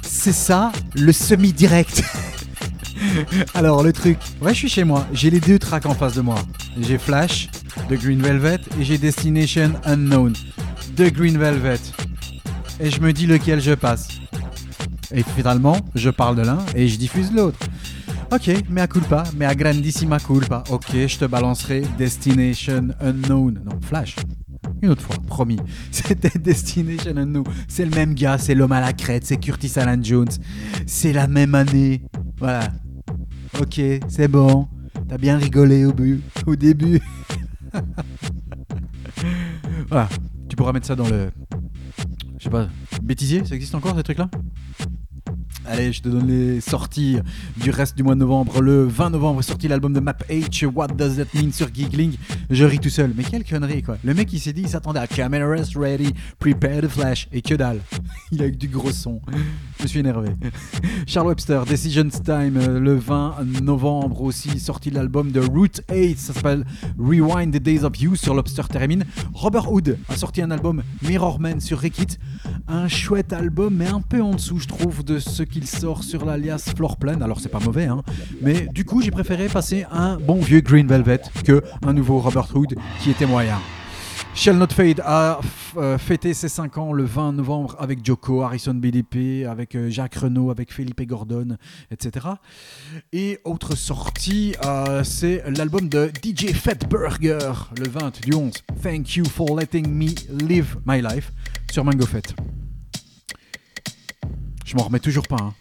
C'est 0.01 0.33
ça, 0.33 0.73
le 0.95 1.13
semi-direct. 1.13 2.03
Alors 3.53 3.83
le 3.83 3.93
truc, 3.93 4.17
ouais 4.41 4.53
je 4.53 4.59
suis 4.59 4.69
chez 4.69 4.83
moi, 4.83 5.07
j'ai 5.13 5.29
les 5.29 5.39
deux 5.39 5.59
tracks 5.59 5.85
en 5.85 5.93
face 5.93 6.15
de 6.15 6.19
moi. 6.19 6.35
J'ai 6.81 6.97
Flash 6.97 7.47
de 7.89 7.95
Green 7.95 8.21
Velvet 8.21 8.59
et 8.77 8.83
j'ai 8.83 8.97
Destination 8.97 9.71
Unknown 9.85 10.33
de 10.97 11.07
Green 11.07 11.37
Velvet. 11.37 11.79
Et 12.81 12.89
je 12.89 12.99
me 12.99 13.13
dis 13.13 13.27
lequel 13.27 13.61
je 13.61 13.75
passe. 13.75 14.09
Et 15.13 15.23
finalement, 15.37 15.77
je 15.95 16.09
parle 16.09 16.35
de 16.35 16.41
l'un 16.41 16.59
et 16.75 16.89
je 16.89 16.97
diffuse 16.97 17.31
l'autre. 17.31 17.59
Ok, 18.33 18.51
mais 18.69 18.81
à 18.81 18.87
culpa, 18.87 19.23
mais 19.37 19.45
à 19.45 19.55
grandissima 19.55 20.19
culpa. 20.19 20.65
Ok, 20.69 20.89
je 20.93 21.17
te 21.17 21.23
balancerai 21.23 21.83
Destination 21.97 22.89
Unknown. 22.99 23.61
Non, 23.63 23.79
Flash. 23.81 24.17
Une 24.81 24.89
autre 24.89 25.01
fois, 25.01 25.15
promis. 25.25 25.57
C'était 25.91 26.37
Destination 26.37 27.15
Unknown. 27.17 27.43
C'est 27.67 27.85
le 27.85 27.91
même 27.91 28.13
gars, 28.13 28.37
c'est 28.37 28.55
l'homme 28.55 28.71
à 28.71 28.81
la 28.81 28.93
crête, 28.93 29.25
c'est 29.25 29.37
Curtis 29.37 29.71
Alan 29.77 30.01
Jones. 30.01 30.27
C'est 30.85 31.13
la 31.13 31.27
même 31.27 31.55
année. 31.55 32.01
Voilà. 32.37 32.71
Ok, 33.59 33.81
c'est 34.07 34.27
bon. 34.27 34.67
T'as 35.07 35.17
bien 35.17 35.37
rigolé 35.37 35.85
au, 35.85 35.93
bu- 35.93 36.21
au 36.45 36.55
début. 36.55 36.99
voilà. 39.89 40.09
Tu 40.49 40.55
pourras 40.55 40.73
mettre 40.73 40.87
ça 40.87 40.95
dans 40.95 41.07
le. 41.09 41.29
Je 42.37 42.43
sais 42.45 42.49
pas. 42.49 42.67
Bêtisier, 43.01 43.43
ça 43.45 43.55
existe 43.55 43.73
encore 43.75 43.95
ces 43.95 44.03
trucs-là? 44.03 44.29
Allez, 45.69 45.91
je 45.91 46.01
te 46.01 46.07
donne 46.07 46.27
les 46.27 46.61
sorties 46.61 47.17
du 47.57 47.71
reste 47.71 47.97
du 47.97 48.03
mois 48.03 48.15
de 48.15 48.19
novembre. 48.19 48.61
Le 48.61 48.85
20 48.85 49.09
novembre 49.09 49.41
sorti 49.41 49.67
l'album 49.67 49.91
de 49.91 49.99
Map 49.99 50.17
H, 50.29 50.65
What 50.65 50.87
Does 50.87 51.15
That 51.15 51.25
Mean 51.33 51.51
sur 51.51 51.67
Giggling. 51.73 52.13
Je 52.49 52.63
ris 52.63 52.79
tout 52.79 52.89
seul. 52.89 53.11
Mais 53.15 53.23
quelle 53.23 53.43
connerie 53.43 53.83
quoi. 53.83 53.97
Le 54.05 54.13
mec 54.13 54.31
il 54.31 54.39
s'est 54.39 54.53
dit, 54.53 54.61
il 54.61 54.69
s'attendait 54.69 55.01
à 55.01 55.07
Cameras 55.07 55.71
Ready, 55.75 56.13
Prepare 56.39 56.81
the 56.83 56.87
Flash. 56.87 57.27
Et 57.33 57.41
que 57.41 57.53
dalle. 57.55 57.81
Il 58.31 58.41
a 58.41 58.47
eu 58.47 58.51
du 58.51 58.67
gros 58.67 58.91
son. 58.91 59.21
Je 59.81 59.87
suis 59.87 59.99
énervé. 59.99 60.29
Charles 61.05 61.27
Webster, 61.27 61.65
Decisions 61.65 62.09
Time, 62.09 62.57
euh, 62.57 62.79
le 62.79 62.95
20 62.95 63.61
novembre 63.61 64.21
aussi, 64.21 64.59
sorti 64.59 64.89
l'album 64.89 65.31
de 65.31 65.39
Route 65.39 65.81
8, 65.91 66.17
ça 66.17 66.33
s'appelle 66.33 66.65
Rewind 66.97 67.53
the 67.53 67.61
Days 67.61 67.83
of 67.83 67.99
You 67.99 68.15
sur 68.15 68.33
Lobster 68.33 68.63
Theremin. 68.69 68.99
Robert 69.33 69.71
Hood 69.71 69.97
a 70.09 70.15
sorti 70.15 70.41
un 70.41 70.51
album 70.51 70.81
Mirror 71.01 71.39
Man 71.39 71.59
sur 71.59 71.79
Rekit, 71.79 72.17
un 72.67 72.87
chouette 72.87 73.33
album, 73.33 73.75
mais 73.75 73.87
un 73.87 74.01
peu 74.01 74.21
en 74.21 74.31
dessous, 74.31 74.59
je 74.59 74.67
trouve, 74.67 75.03
de 75.03 75.19
ce 75.19 75.43
qu'il 75.57 75.67
sort 75.67 76.03
sur 76.03 76.23
l'alias 76.23 76.71
Floorplan. 76.75 77.21
Alors 77.21 77.39
c'est 77.39 77.49
pas 77.49 77.59
mauvais, 77.59 77.85
hein, 77.85 78.03
mais 78.41 78.67
du 78.71 78.85
coup 78.85 79.01
j'ai 79.01 79.09
préféré 79.09 79.47
passer 79.47 79.85
un 79.91 80.17
bon 80.17 80.35
vieux 80.35 80.61
Green 80.61 80.85
Velvet 80.85 81.21
que 81.43 81.63
un 81.83 81.93
nouveau 81.93 82.19
Robert 82.19 82.55
Hood 82.55 82.75
qui 83.01 83.09
était 83.09 83.25
moyen. 83.25 83.57
Shall 84.35 84.57
Not 84.57 84.67
Fade 84.67 85.01
a 85.03 85.39
euh, 85.77 85.97
fêté 85.97 86.35
ses 86.35 86.47
5 86.47 86.77
ans 86.77 86.93
le 86.93 87.05
20 87.05 87.31
novembre 87.33 87.75
avec 87.79 88.05
Joko, 88.05 88.43
Harrison 88.43 88.75
BDP, 88.75 89.47
avec 89.49 89.73
euh, 89.73 89.89
Jacques 89.89 90.13
Renault, 90.13 90.51
avec 90.51 90.71
Felipe 90.71 91.01
Gordon, 91.07 91.57
etc. 91.89 92.27
Et 93.11 93.39
autre 93.45 93.75
sortie, 93.75 94.53
euh, 94.63 95.03
c'est 95.03 95.43
l'album 95.49 95.89
de 95.89 96.11
DJ 96.23 96.53
Fatburger, 96.53 97.71
le 97.79 97.87
20 97.87 98.25
du 98.27 98.35
11. 98.35 98.53
Thank 98.83 99.15
you 99.15 99.25
for 99.25 99.57
letting 99.57 99.87
me 99.87 100.13
live 100.47 100.77
my 100.85 101.01
life 101.01 101.31
sur 101.71 101.83
Mango 101.83 102.05
Fett. 102.05 102.35
Je 104.67 104.75
m'en 104.75 104.83
remets 104.83 104.99
toujours 104.99 105.25
pas. 105.25 105.37
hein. 105.39 105.53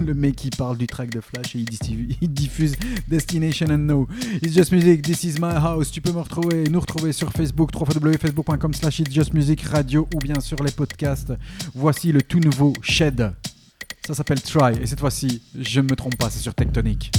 Le 0.00 0.14
mec 0.14 0.36
qui 0.36 0.48
parle 0.50 0.78
du 0.78 0.86
track 0.86 1.10
de 1.10 1.20
Flash 1.20 1.56
et 1.56 1.58
il 2.22 2.32
diffuse, 2.32 2.74
Destination 3.08 3.66
and 3.70 3.78
No. 3.78 4.08
It's 4.42 4.54
Just 4.54 4.72
Music, 4.72 5.02
This 5.02 5.24
is 5.24 5.34
my 5.40 5.54
house. 5.54 5.90
Tu 5.90 6.00
peux 6.00 6.12
me 6.12 6.20
retrouver, 6.20 6.64
nous 6.70 6.80
retrouver 6.80 7.12
sur 7.12 7.30
Facebook, 7.32 7.70
www.facebook.com 7.74 8.72
slash 8.74 8.98
It's 9.00 9.12
Just 9.12 9.34
Music 9.34 9.60
Radio 9.62 10.08
ou 10.14 10.18
bien 10.18 10.40
sur 10.40 10.62
les 10.62 10.70
podcasts. 10.72 11.32
Voici 11.74 12.12
le 12.12 12.22
tout 12.22 12.40
nouveau 12.40 12.72
Shed. 12.82 13.32
Ça 14.06 14.14
s'appelle 14.14 14.40
Try 14.40 14.80
et 14.80 14.86
cette 14.86 15.00
fois-ci, 15.00 15.42
je 15.58 15.80
ne 15.80 15.86
me 15.90 15.96
trompe 15.96 16.16
pas, 16.16 16.30
c'est 16.30 16.40
sur 16.40 16.54
Tectonic. 16.54 17.12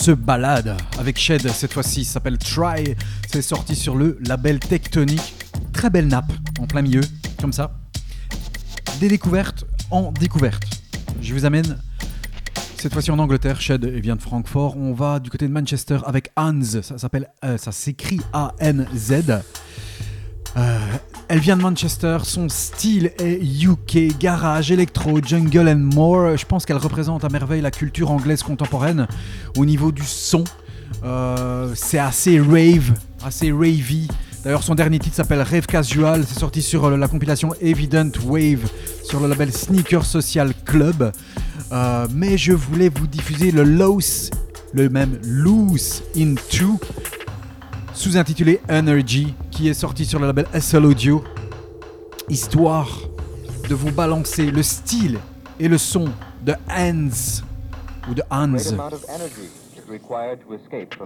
Se 0.00 0.12
balade 0.12 0.78
avec 0.98 1.18
Shed 1.18 1.46
cette 1.50 1.74
fois-ci, 1.74 2.06
s'appelle 2.06 2.38
Try. 2.38 2.94
C'est 3.30 3.42
sorti 3.42 3.76
sur 3.76 3.96
le 3.96 4.16
label 4.26 4.58
Tectonique. 4.58 5.34
Très 5.74 5.90
belle 5.90 6.06
nappe 6.06 6.32
en 6.58 6.66
plein 6.66 6.80
milieu, 6.80 7.02
comme 7.38 7.52
ça. 7.52 7.78
Des 8.98 9.08
découvertes 9.08 9.66
en 9.90 10.10
découverte. 10.12 10.64
Je 11.20 11.34
vous 11.34 11.44
amène 11.44 11.78
cette 12.78 12.94
fois-ci 12.94 13.10
en 13.10 13.18
Angleterre. 13.18 13.60
Shed 13.60 13.84
vient 13.84 14.16
de 14.16 14.22
Francfort. 14.22 14.78
On 14.78 14.94
va 14.94 15.20
du 15.20 15.28
côté 15.28 15.46
de 15.46 15.52
Manchester 15.52 15.98
avec 16.06 16.30
Hans. 16.34 16.62
Ça 16.82 16.96
s'appelle, 16.96 17.28
euh, 17.44 17.58
ça 17.58 17.70
s'écrit 17.70 18.20
A-N-Z. 18.32 19.42
Euh, 20.56 20.78
elle 21.30 21.38
vient 21.38 21.56
de 21.56 21.62
Manchester, 21.62 22.18
son 22.24 22.48
style 22.48 23.12
est 23.20 23.40
UK, 23.40 24.18
garage, 24.18 24.72
électro, 24.72 25.20
jungle 25.22 25.68
and 25.68 25.94
more. 25.94 26.36
Je 26.36 26.44
pense 26.44 26.66
qu'elle 26.66 26.76
représente 26.76 27.24
à 27.24 27.28
merveille 27.28 27.60
la 27.60 27.70
culture 27.70 28.10
anglaise 28.10 28.42
contemporaine 28.42 29.06
au 29.56 29.64
niveau 29.64 29.92
du 29.92 30.02
son. 30.02 30.42
Euh, 31.04 31.70
c'est 31.76 32.00
assez 32.00 32.40
rave, 32.40 32.94
assez 33.24 33.52
ravey. 33.52 34.08
D'ailleurs, 34.42 34.64
son 34.64 34.74
dernier 34.74 34.98
titre 34.98 35.14
s'appelle 35.14 35.42
Rave 35.42 35.66
Casual. 35.66 36.24
C'est 36.26 36.40
sorti 36.40 36.62
sur 36.62 36.86
euh, 36.86 36.96
la 36.96 37.06
compilation 37.06 37.54
Evident 37.60 38.10
Wave 38.24 38.68
sur 39.04 39.20
le 39.20 39.28
label 39.28 39.52
Sneaker 39.52 40.04
Social 40.04 40.52
Club. 40.64 41.12
Euh, 41.70 42.08
mais 42.12 42.38
je 42.38 42.52
voulais 42.52 42.88
vous 42.92 43.06
diffuser 43.06 43.52
le 43.52 43.62
Loose, 43.62 44.30
le 44.72 44.88
même 44.88 45.16
Loose 45.22 46.02
Into, 46.16 46.80
sous-intitulé 48.00 48.60
Energy, 48.70 49.34
qui 49.50 49.68
est 49.68 49.74
sorti 49.74 50.06
sur 50.06 50.18
le 50.18 50.26
label 50.26 50.46
SL 50.58 50.86
Audio, 50.86 51.22
histoire 52.30 52.88
de 53.68 53.74
vous 53.74 53.92
balancer 53.92 54.50
le 54.50 54.62
style 54.62 55.18
et 55.58 55.68
le 55.68 55.76
son 55.76 56.06
de 56.42 56.54
Hans 56.70 57.42
ou 58.08 58.14
de 58.14 58.22
Hans. 58.30 58.56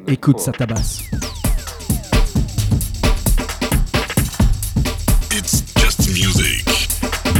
Écoute 0.07 0.39
ça 0.39 0.53
tabasse. 0.53 1.03
It's 5.33 5.65
just 5.77 6.09
music. 6.11 6.65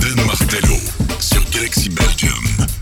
Dan 0.01 0.27
Martello 0.27 0.81
sur 1.21 1.45
Galaxy 1.53 1.91
Belgium. 1.91 2.74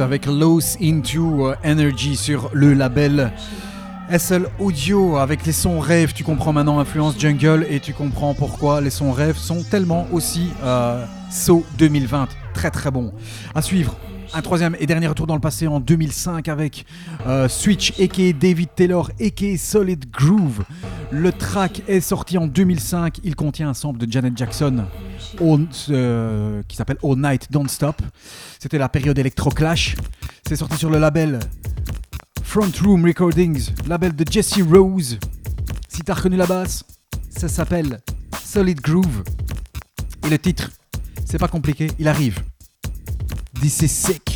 Avec 0.00 0.26
Lost 0.26 0.78
Into 0.80 1.52
Energy 1.64 2.16
sur 2.16 2.50
le 2.54 2.72
label 2.72 3.32
SL 4.10 4.46
Audio 4.58 5.16
avec 5.16 5.44
les 5.44 5.52
sons 5.52 5.80
rêves. 5.80 6.12
Tu 6.14 6.24
comprends 6.24 6.52
maintenant 6.52 6.78
influence 6.78 7.18
jungle 7.18 7.66
et 7.68 7.80
tu 7.80 7.92
comprends 7.92 8.32
pourquoi 8.32 8.80
les 8.80 8.90
sons 8.90 9.12
rêves 9.12 9.36
sont 9.36 9.62
tellement 9.62 10.06
aussi 10.12 10.50
euh, 10.62 11.04
So 11.30 11.64
2020. 11.78 12.28
Très 12.54 12.70
très 12.70 12.90
bon. 12.90 13.12
À 13.54 13.60
suivre. 13.60 13.96
Un 14.34 14.40
troisième 14.40 14.76
et 14.80 14.86
dernier 14.86 15.08
retour 15.08 15.26
dans 15.26 15.34
le 15.34 15.40
passé 15.40 15.66
en 15.66 15.78
2005 15.78 16.48
avec 16.48 16.86
euh, 17.26 17.48
Switch 17.48 18.00
aka 18.00 18.32
David 18.32 18.68
Taylor 18.74 19.10
aka 19.20 19.56
Solid 19.58 20.10
Groove. 20.10 20.62
Le 21.10 21.32
track 21.32 21.82
est 21.86 22.00
sorti 22.00 22.38
en 22.38 22.46
2005. 22.46 23.18
Il 23.24 23.36
contient 23.36 23.68
un 23.68 23.74
sample 23.74 23.98
de 23.98 24.10
Janet 24.10 24.36
Jackson 24.36 24.84
euh, 25.90 26.62
qui 26.68 26.76
s'appelle 26.76 26.98
All 27.02 27.16
Night 27.16 27.48
Don't 27.50 27.68
Stop. 27.68 28.00
C'était 28.62 28.78
la 28.78 28.88
période 28.88 29.18
Electro 29.18 29.50
Clash. 29.50 29.96
C'est 30.46 30.54
sorti 30.54 30.76
sur 30.76 30.88
le 30.88 31.00
label 31.00 31.40
Front 32.44 32.70
Room 32.84 33.04
Recordings, 33.04 33.70
label 33.88 34.14
de 34.14 34.24
Jesse 34.30 34.62
Rose. 34.62 35.18
Si 35.88 36.02
t'as 36.02 36.14
reconnu 36.14 36.36
la 36.36 36.46
basse, 36.46 36.84
ça 37.28 37.48
s'appelle 37.48 38.00
Solid 38.40 38.80
Groove. 38.80 39.24
Et 40.24 40.30
le 40.30 40.38
titre, 40.38 40.70
c'est 41.24 41.38
pas 41.38 41.48
compliqué, 41.48 41.90
il 41.98 42.06
arrive. 42.06 42.38
This 43.60 43.82
is 43.82 43.88
sick. 43.88 44.31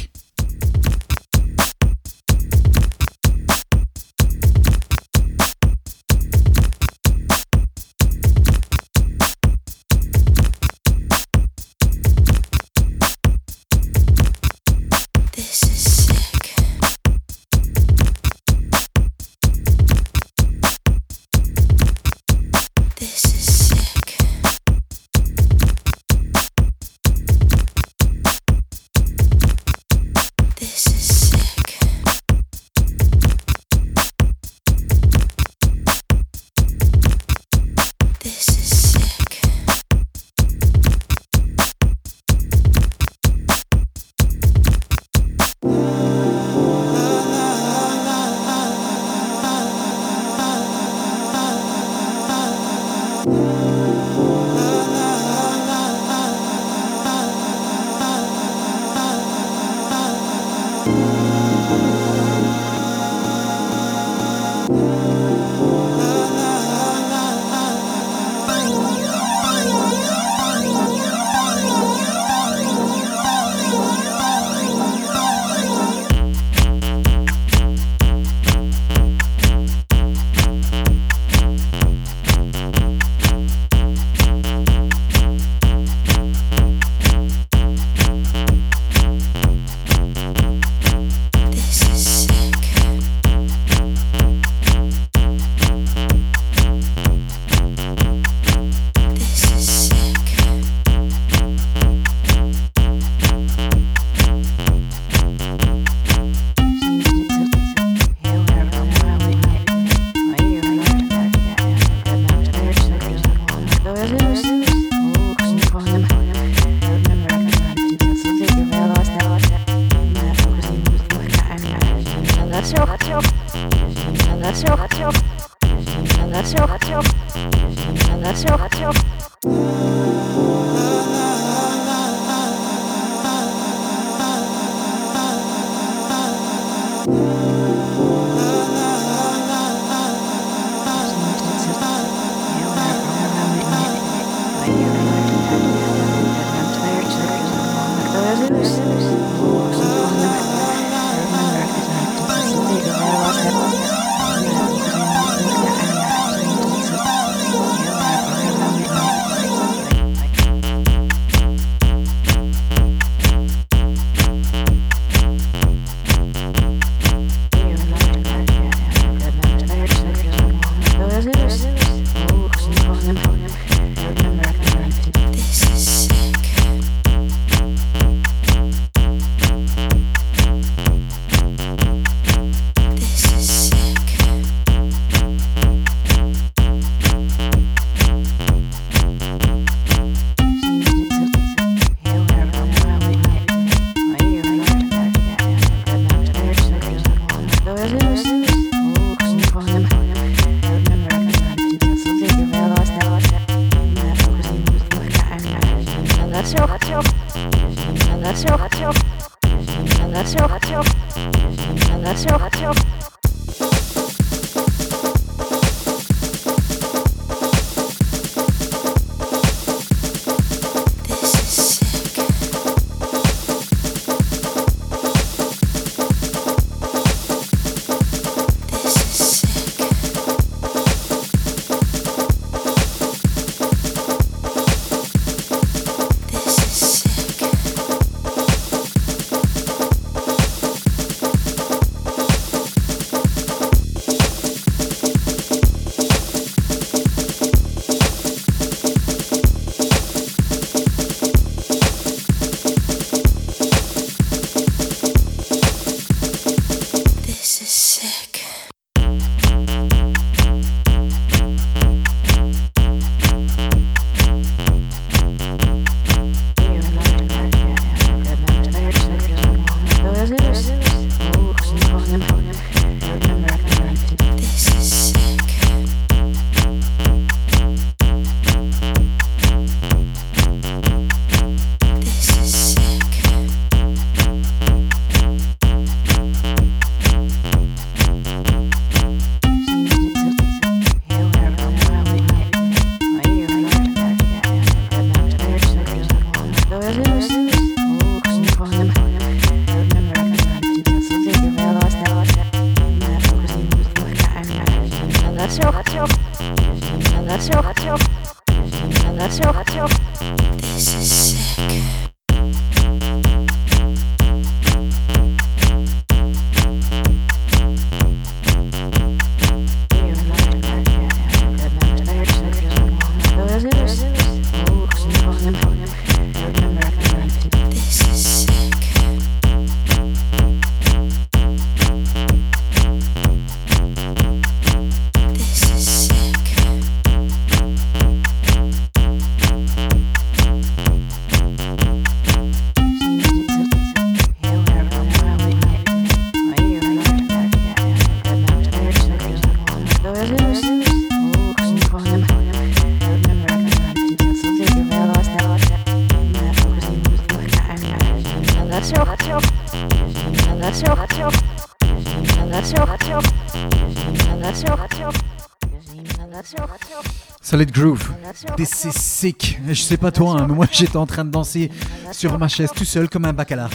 This 368.57 368.85
is 368.85 368.93
sick. 368.93 369.59
Je 369.67 369.75
sais 369.75 369.97
pas 369.97 370.11
toi, 370.11 370.33
hein, 370.41 370.47
mais 370.49 370.55
moi 370.55 370.67
j'étais 370.73 370.97
en 370.97 371.07
train 371.07 371.25
de 371.25 371.31
danser 371.31 371.71
sur 372.13 372.39
ma 372.39 372.49
chaise 372.49 372.71
tout 372.75 372.85
seul 372.85 373.09
comme 373.09 373.25
un 373.25 373.33
bacala. 373.33 373.69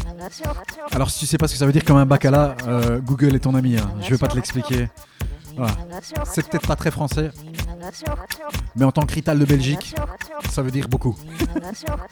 Alors 0.92 1.10
si 1.10 1.20
tu 1.20 1.26
sais 1.26 1.38
pas 1.38 1.48
ce 1.48 1.54
que 1.54 1.60
ça 1.60 1.66
veut 1.66 1.72
dire 1.72 1.84
comme 1.84 1.98
un 1.98 2.06
bacala, 2.06 2.56
euh, 2.68 3.00
Google 3.00 3.36
est 3.36 3.40
ton 3.40 3.56
ami. 3.56 3.78
hein. 3.78 3.92
Je 4.02 4.12
vais 4.12 4.18
pas 4.18 4.28
te 4.28 4.36
l'expliquer. 4.36 4.88
C'est 6.26 6.48
peut-être 6.48 6.68
pas 6.68 6.76
très 6.76 6.92
français, 6.92 7.30
mais 8.76 8.86
en 8.86 8.92
tant 8.92 9.06
que 9.06 9.14
rital 9.14 9.38
de 9.38 9.46
Belgique, 9.46 9.94
ça 10.50 10.62
veut 10.62 10.72
dire 10.72 10.88
beaucoup. 10.88 11.16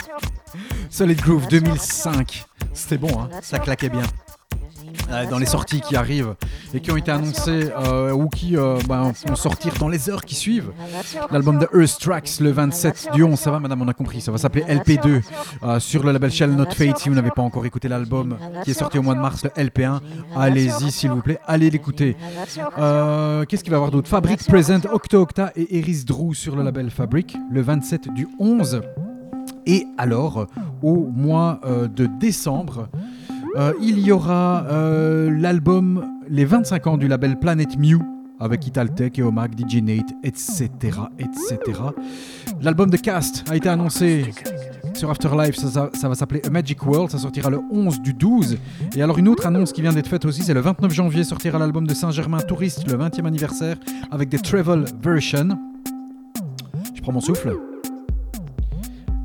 Solid 0.89 1.19
Groove 1.21 1.47
2005. 1.47 2.45
C'était 2.73 2.97
bon, 2.97 3.09
hein, 3.21 3.29
ça 3.41 3.59
claquait 3.59 3.89
bien. 3.89 4.03
Euh, 5.11 5.25
dans 5.29 5.39
les 5.39 5.45
sorties 5.45 5.81
qui 5.81 5.95
arrivent 5.95 6.35
et 6.73 6.79
qui 6.81 6.91
ont 6.91 6.97
été 6.97 7.11
annoncées 7.11 7.69
euh, 7.75 8.11
ou 8.11 8.27
qui 8.27 8.55
euh, 8.55 8.77
ben, 8.87 9.11
vont 9.25 9.35
sortir 9.35 9.73
dans 9.79 9.87
les 9.87 10.09
heures 10.09 10.23
qui 10.23 10.35
suivent. 10.35 10.71
L'album 11.31 11.57
de 11.57 11.67
Earth 11.73 11.99
Tracks 11.99 12.39
le 12.39 12.51
27 12.51 13.09
du 13.13 13.23
11, 13.23 13.39
ça 13.39 13.51
va 13.51 13.59
madame, 13.59 13.81
on 13.81 13.87
a 13.87 13.93
compris, 13.93 14.21
ça 14.21 14.31
va 14.31 14.37
s'appeler 14.37 14.63
LP2 14.65 15.21
euh, 15.63 15.79
sur 15.79 16.03
le 16.03 16.11
label 16.11 16.31
Shell 16.31 16.51
Not 16.51 16.71
Fate. 16.71 16.99
Si 16.99 17.09
vous 17.09 17.15
n'avez 17.15 17.31
pas 17.31 17.41
encore 17.41 17.65
écouté 17.65 17.87
l'album 17.87 18.37
qui 18.63 18.71
est 18.71 18.75
sorti 18.75 18.99
au 18.99 19.01
mois 19.01 19.15
de 19.15 19.19
mars, 19.19 19.43
le 19.43 19.49
LP1, 19.49 19.99
allez-y 20.35 20.91
s'il 20.91 21.09
vous 21.09 21.21
plaît, 21.21 21.39
allez 21.47 21.69
l'écouter. 21.69 22.15
Qu'est-ce 22.75 23.63
qu'il 23.63 23.71
va 23.71 23.77
y 23.77 23.79
avoir 23.79 23.91
d'autre? 23.91 24.09
Fabric 24.09 24.45
Present, 24.45 24.81
Octo 24.91 25.21
Octa 25.21 25.51
et 25.55 25.79
Eris 25.79 26.03
Drew 26.05 26.33
sur 26.33 26.55
le 26.55 26.63
label 26.63 26.91
Fabric 26.91 27.35
le 27.51 27.61
27 27.61 28.13
du 28.13 28.27
11. 28.39 28.81
Et 29.65 29.85
alors, 29.97 30.47
au 30.81 31.07
mois 31.07 31.59
de 31.65 32.05
décembre, 32.05 32.89
euh, 33.57 33.73
il 33.81 33.99
y 33.99 34.11
aura 34.11 34.65
euh, 34.69 35.29
l'album 35.31 36.05
Les 36.29 36.45
25 36.45 36.87
ans 36.87 36.97
du 36.97 37.07
label 37.07 37.37
Planet 37.39 37.77
Mew 37.77 37.99
avec 38.41 38.65
Italtech 38.67 39.19
et 39.19 39.23
Omag, 39.23 39.51
DJ 39.59 39.81
Nate, 39.81 40.11
etc. 40.23 40.69
etc. 41.19 41.59
L'album 42.61 42.89
de 42.89 42.95
Cast 42.95 43.43
a 43.51 43.55
été 43.57 43.67
annoncé 43.67 44.31
sur 44.93 45.09
Afterlife, 45.09 45.55
ça, 45.55 45.67
ça- 45.69 45.89
ça 45.93 46.07
va 46.07 46.15
s'appeler 46.15 46.41
A 46.45 46.49
Magic 46.49 46.85
World, 46.85 47.09
ça 47.11 47.17
sortira 47.17 47.49
le 47.49 47.59
11 47.69 47.99
du 48.01 48.13
12. 48.13 48.57
Et 48.95 49.01
alors 49.03 49.17
une 49.17 49.27
autre 49.27 49.45
annonce 49.45 49.73
qui 49.73 49.81
vient 49.81 49.91
d'être 49.91 50.07
faite 50.07 50.23
aussi, 50.23 50.41
c'est 50.43 50.53
le 50.53 50.61
29 50.61 50.89
janvier 50.93 51.25
sortira 51.25 51.59
l'album 51.59 51.85
de 51.85 51.93
Saint-Germain 51.93 52.37
Touriste, 52.39 52.89
le 52.89 52.97
20e 52.97 53.25
anniversaire, 53.25 53.75
avec 54.09 54.29
des 54.29 54.39
travel 54.39 54.85
versions. 55.03 55.59
Je 56.95 57.01
prends 57.01 57.11
mon 57.11 57.21
souffle. 57.21 57.57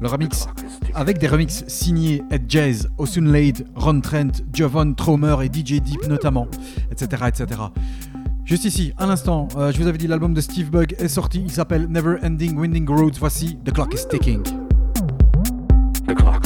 Le 0.05 0.11
remix 0.11 0.47
avec 0.95 1.17
des 1.17 1.27
remixes 1.27 1.65
signés 1.67 2.23
Ed 2.31 2.45
Jazz, 2.47 2.91
Osun 2.99 3.25
Lade, 3.25 3.67
Ron 3.75 4.03
Trent, 4.03 4.33
Jovan 4.53 4.95
Tromer 4.95 5.35
et 5.43 5.47
DJ 5.47 5.81
Deep 5.81 6.07
notamment, 6.09 6.47
etc. 6.93 7.23
etc. 7.27 7.59
Juste 8.45 8.67
ici, 8.67 8.93
à 8.99 9.07
l'instant, 9.07 9.49
euh, 9.57 9.73
je 9.73 9.81
vous 9.81 9.87
avais 9.87 9.97
dit 9.97 10.07
l'album 10.07 10.35
de 10.35 10.43
Steve 10.43 10.71
Bug 10.71 10.95
est 10.99 11.09
sorti, 11.09 11.41
il 11.43 11.51
s'appelle 11.51 11.87
Never 11.89 12.19
Ending 12.23 12.55
Winding 12.55 12.87
Roads, 12.87 13.19
voici 13.19 13.57
The 13.65 13.73
Clock 13.73 13.95
is 13.95 14.07
Ticking. 14.11 14.43
The 16.07 16.15
clock 16.15 16.44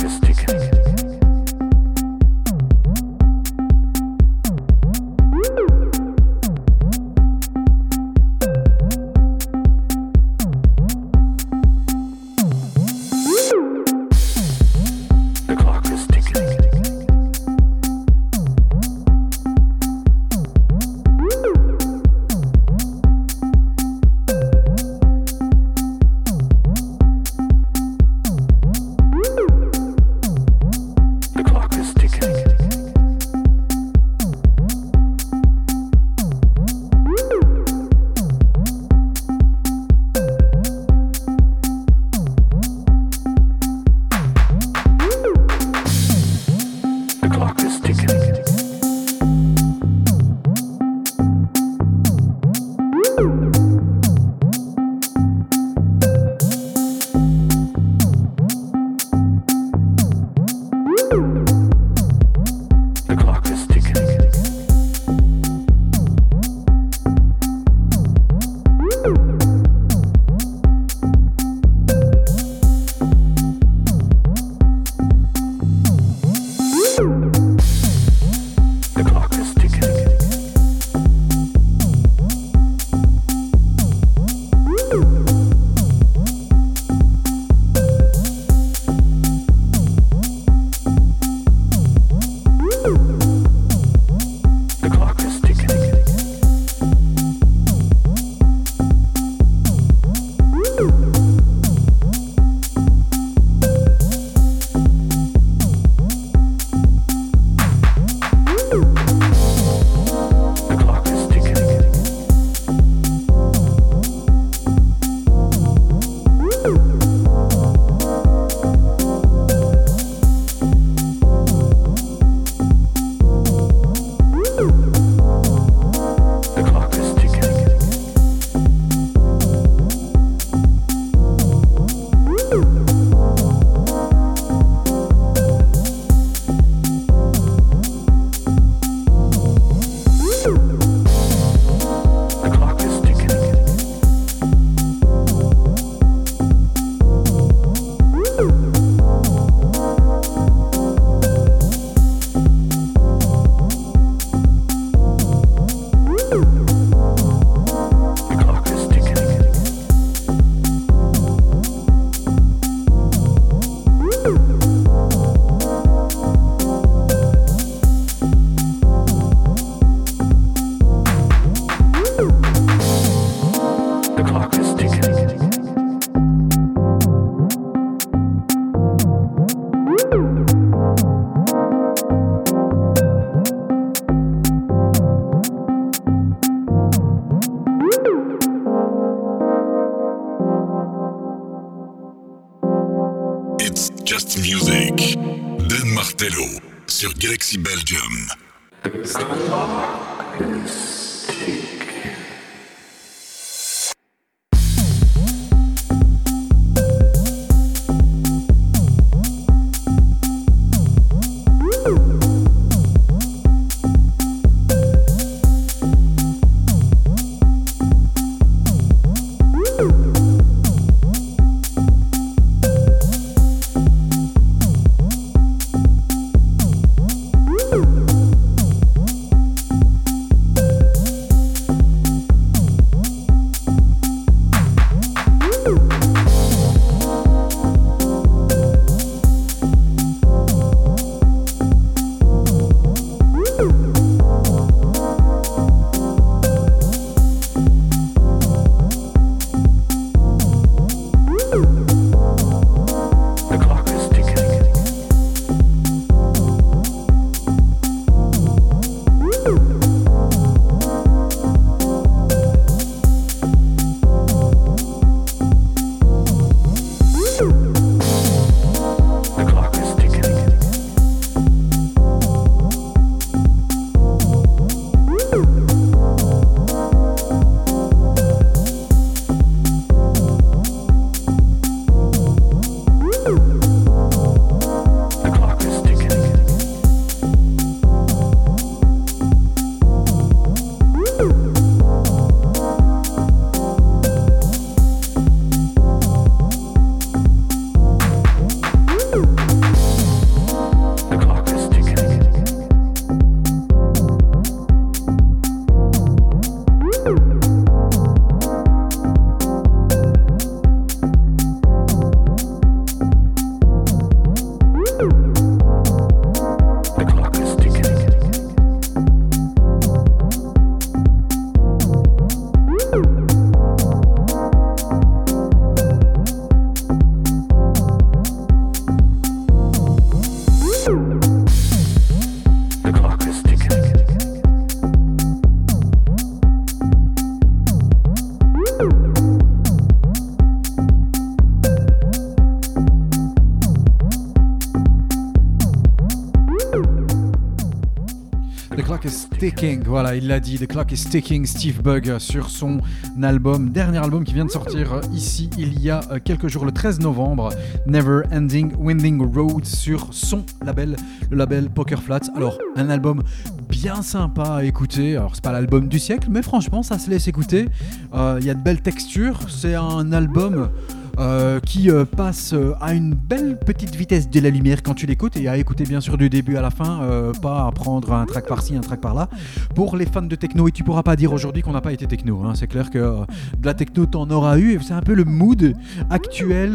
Voilà, 349.86 350.14
il 350.14 350.28
l'a 350.28 350.38
dit, 350.38 350.56
The 350.56 350.68
Clock 350.68 350.92
is 350.92 351.06
Ticking, 351.10 351.44
Steve 351.44 351.82
Bug 351.82 352.18
sur 352.18 352.48
son 352.48 352.80
album, 353.20 353.70
dernier 353.70 353.98
album 353.98 354.22
qui 354.22 354.32
vient 354.32 354.44
de 354.44 354.50
sortir 354.52 354.92
euh, 354.92 355.00
ici 355.12 355.50
il 355.58 355.80
y 355.80 355.90
a 355.90 356.00
euh, 356.12 356.20
quelques 356.22 356.46
jours, 356.46 356.64
le 356.64 356.70
13 356.70 357.00
novembre, 357.00 357.48
Never 357.84 358.22
Ending 358.32 358.72
Winding 358.78 359.20
Road 359.34 359.64
sur 359.64 360.14
son 360.14 360.44
label, 360.64 360.94
le 361.28 361.36
label 361.36 361.70
Poker 361.70 362.00
Flats. 362.00 362.30
Alors, 362.36 362.56
un 362.76 362.88
album 362.88 363.24
bien 363.68 364.02
sympa 364.02 364.44
à 364.44 364.64
écouter, 364.64 365.16
alors 365.16 365.34
c'est 365.34 365.42
pas 365.42 365.52
l'album 365.52 365.88
du 365.88 365.98
siècle, 365.98 366.28
mais 366.30 366.42
franchement 366.42 366.84
ça 366.84 366.96
se 366.98 367.10
laisse 367.10 367.26
écouter, 367.26 367.68
Euh, 368.14 368.38
il 368.40 368.46
y 368.46 368.50
a 368.50 368.54
de 368.54 368.62
belles 368.62 368.80
textures, 368.80 369.40
c'est 369.50 369.74
un 369.74 370.12
album 370.12 370.70
euh, 371.18 371.58
qui 371.58 371.90
euh, 371.90 372.04
passe 372.04 372.52
euh, 372.52 372.74
à 372.80 372.94
une 372.94 373.12
belle 373.12 373.58
petite 373.58 373.96
vitesse 373.96 374.30
de 374.30 374.38
la 374.38 374.50
lumière 374.50 374.84
quand 374.84 374.94
tu 374.94 375.06
l'écoutes 375.06 375.36
et 375.36 375.48
à 375.48 375.56
écouter 375.56 375.82
bien 375.82 376.00
sûr 376.00 376.16
du 376.16 376.30
début 376.30 376.56
à 376.56 376.60
la 376.60 376.70
fin, 376.70 377.00
pas 377.42 377.66
à 377.66 377.72
prendre 377.72 378.12
un 378.12 378.24
track 378.24 378.46
par-ci, 378.46 378.76
un 378.76 378.80
track 378.80 379.00
par-là. 379.00 379.28
Pour 379.74 379.96
les 379.96 380.06
fans 380.06 380.22
de 380.22 380.36
techno, 380.36 380.68
et 380.68 380.72
tu 380.72 380.84
pourras 380.84 381.02
pas 381.02 381.16
dire 381.16 381.32
aujourd'hui 381.32 381.62
qu'on 381.62 381.72
n'a 381.72 381.80
pas 381.80 381.92
été 381.92 382.06
techno, 382.06 382.42
hein. 382.44 382.54
c'est 382.54 382.68
clair 382.68 382.90
que 382.90 382.98
de 382.98 383.66
la 383.66 383.74
techno 383.74 384.06
t'en 384.06 384.30
auras 384.30 384.58
eu 384.58 384.74
et 384.74 384.78
c'est 384.80 384.94
un 384.94 385.02
peu 385.02 385.14
le 385.14 385.24
mood 385.24 385.74
actuel 386.10 386.74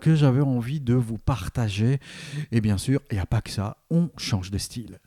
que 0.00 0.14
j'avais 0.14 0.42
envie 0.42 0.80
de 0.80 0.94
vous 0.94 1.18
partager. 1.18 1.98
Et 2.52 2.60
bien 2.60 2.78
sûr, 2.78 3.00
il 3.10 3.14
n'y 3.14 3.20
a 3.20 3.26
pas 3.26 3.40
que 3.40 3.50
ça, 3.50 3.78
on 3.90 4.10
change 4.16 4.50
de 4.50 4.58
style. 4.58 4.98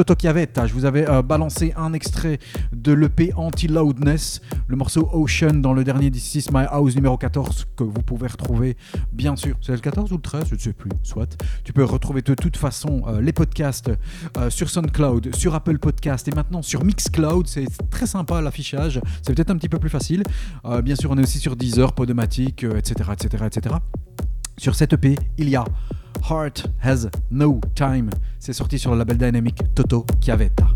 Toto 0.00 0.14
Chiavetta, 0.18 0.66
je 0.66 0.72
vous 0.72 0.86
avais 0.86 1.06
euh, 1.06 1.20
balancé 1.20 1.74
un 1.76 1.92
extrait 1.92 2.38
de 2.72 2.94
l'EP 2.94 3.34
Anti-Loudness, 3.36 4.40
le 4.66 4.74
morceau 4.74 5.10
Ocean 5.12 5.52
dans 5.52 5.74
le 5.74 5.84
dernier 5.84 6.10
This 6.10 6.36
Is 6.36 6.46
My 6.50 6.64
House 6.70 6.94
numéro 6.94 7.18
14 7.18 7.66
que 7.76 7.84
vous 7.84 8.00
pouvez 8.00 8.28
retrouver 8.28 8.78
bien 9.12 9.36
sûr, 9.36 9.56
c'est 9.60 9.72
le 9.72 9.78
14 9.78 10.10
ou 10.12 10.14
le 10.14 10.22
13, 10.22 10.44
je 10.48 10.54
ne 10.54 10.58
sais 10.58 10.72
plus, 10.72 10.88
soit. 11.02 11.36
Tu 11.64 11.74
peux 11.74 11.84
retrouver 11.84 12.22
de 12.22 12.32
toute 12.32 12.56
façon 12.56 13.02
euh, 13.08 13.20
les 13.20 13.34
podcasts 13.34 13.90
euh, 14.38 14.48
sur 14.48 14.70
SoundCloud, 14.70 15.36
sur 15.36 15.54
Apple 15.54 15.76
Podcast 15.76 16.26
et 16.28 16.30
maintenant 16.30 16.62
sur 16.62 16.82
Mixcloud, 16.82 17.46
c'est 17.46 17.66
très 17.90 18.06
sympa 18.06 18.40
l'affichage, 18.40 19.02
c'est 19.20 19.34
peut-être 19.34 19.50
un 19.50 19.56
petit 19.56 19.68
peu 19.68 19.78
plus 19.78 19.90
facile. 19.90 20.22
Bien 20.82 20.96
sûr, 20.96 21.10
on 21.10 21.18
est 21.18 21.22
aussi 21.22 21.40
sur 21.40 21.56
Deezer, 21.56 21.92
Podomatic, 21.92 22.64
etc., 22.64 23.10
etc., 23.12 23.44
etc. 23.44 23.74
Sur 24.60 24.74
cette 24.74 24.92
EP, 24.92 25.16
il 25.38 25.48
y 25.48 25.56
a 25.56 25.64
Heart 26.28 26.66
Has 26.82 27.08
No 27.30 27.62
Time. 27.74 28.10
C'est 28.38 28.52
sorti 28.52 28.78
sur 28.78 28.90
le 28.90 28.98
label 28.98 29.16
Dynamic 29.16 29.56
Toto 29.74 30.04
Chiavetta. 30.20 30.68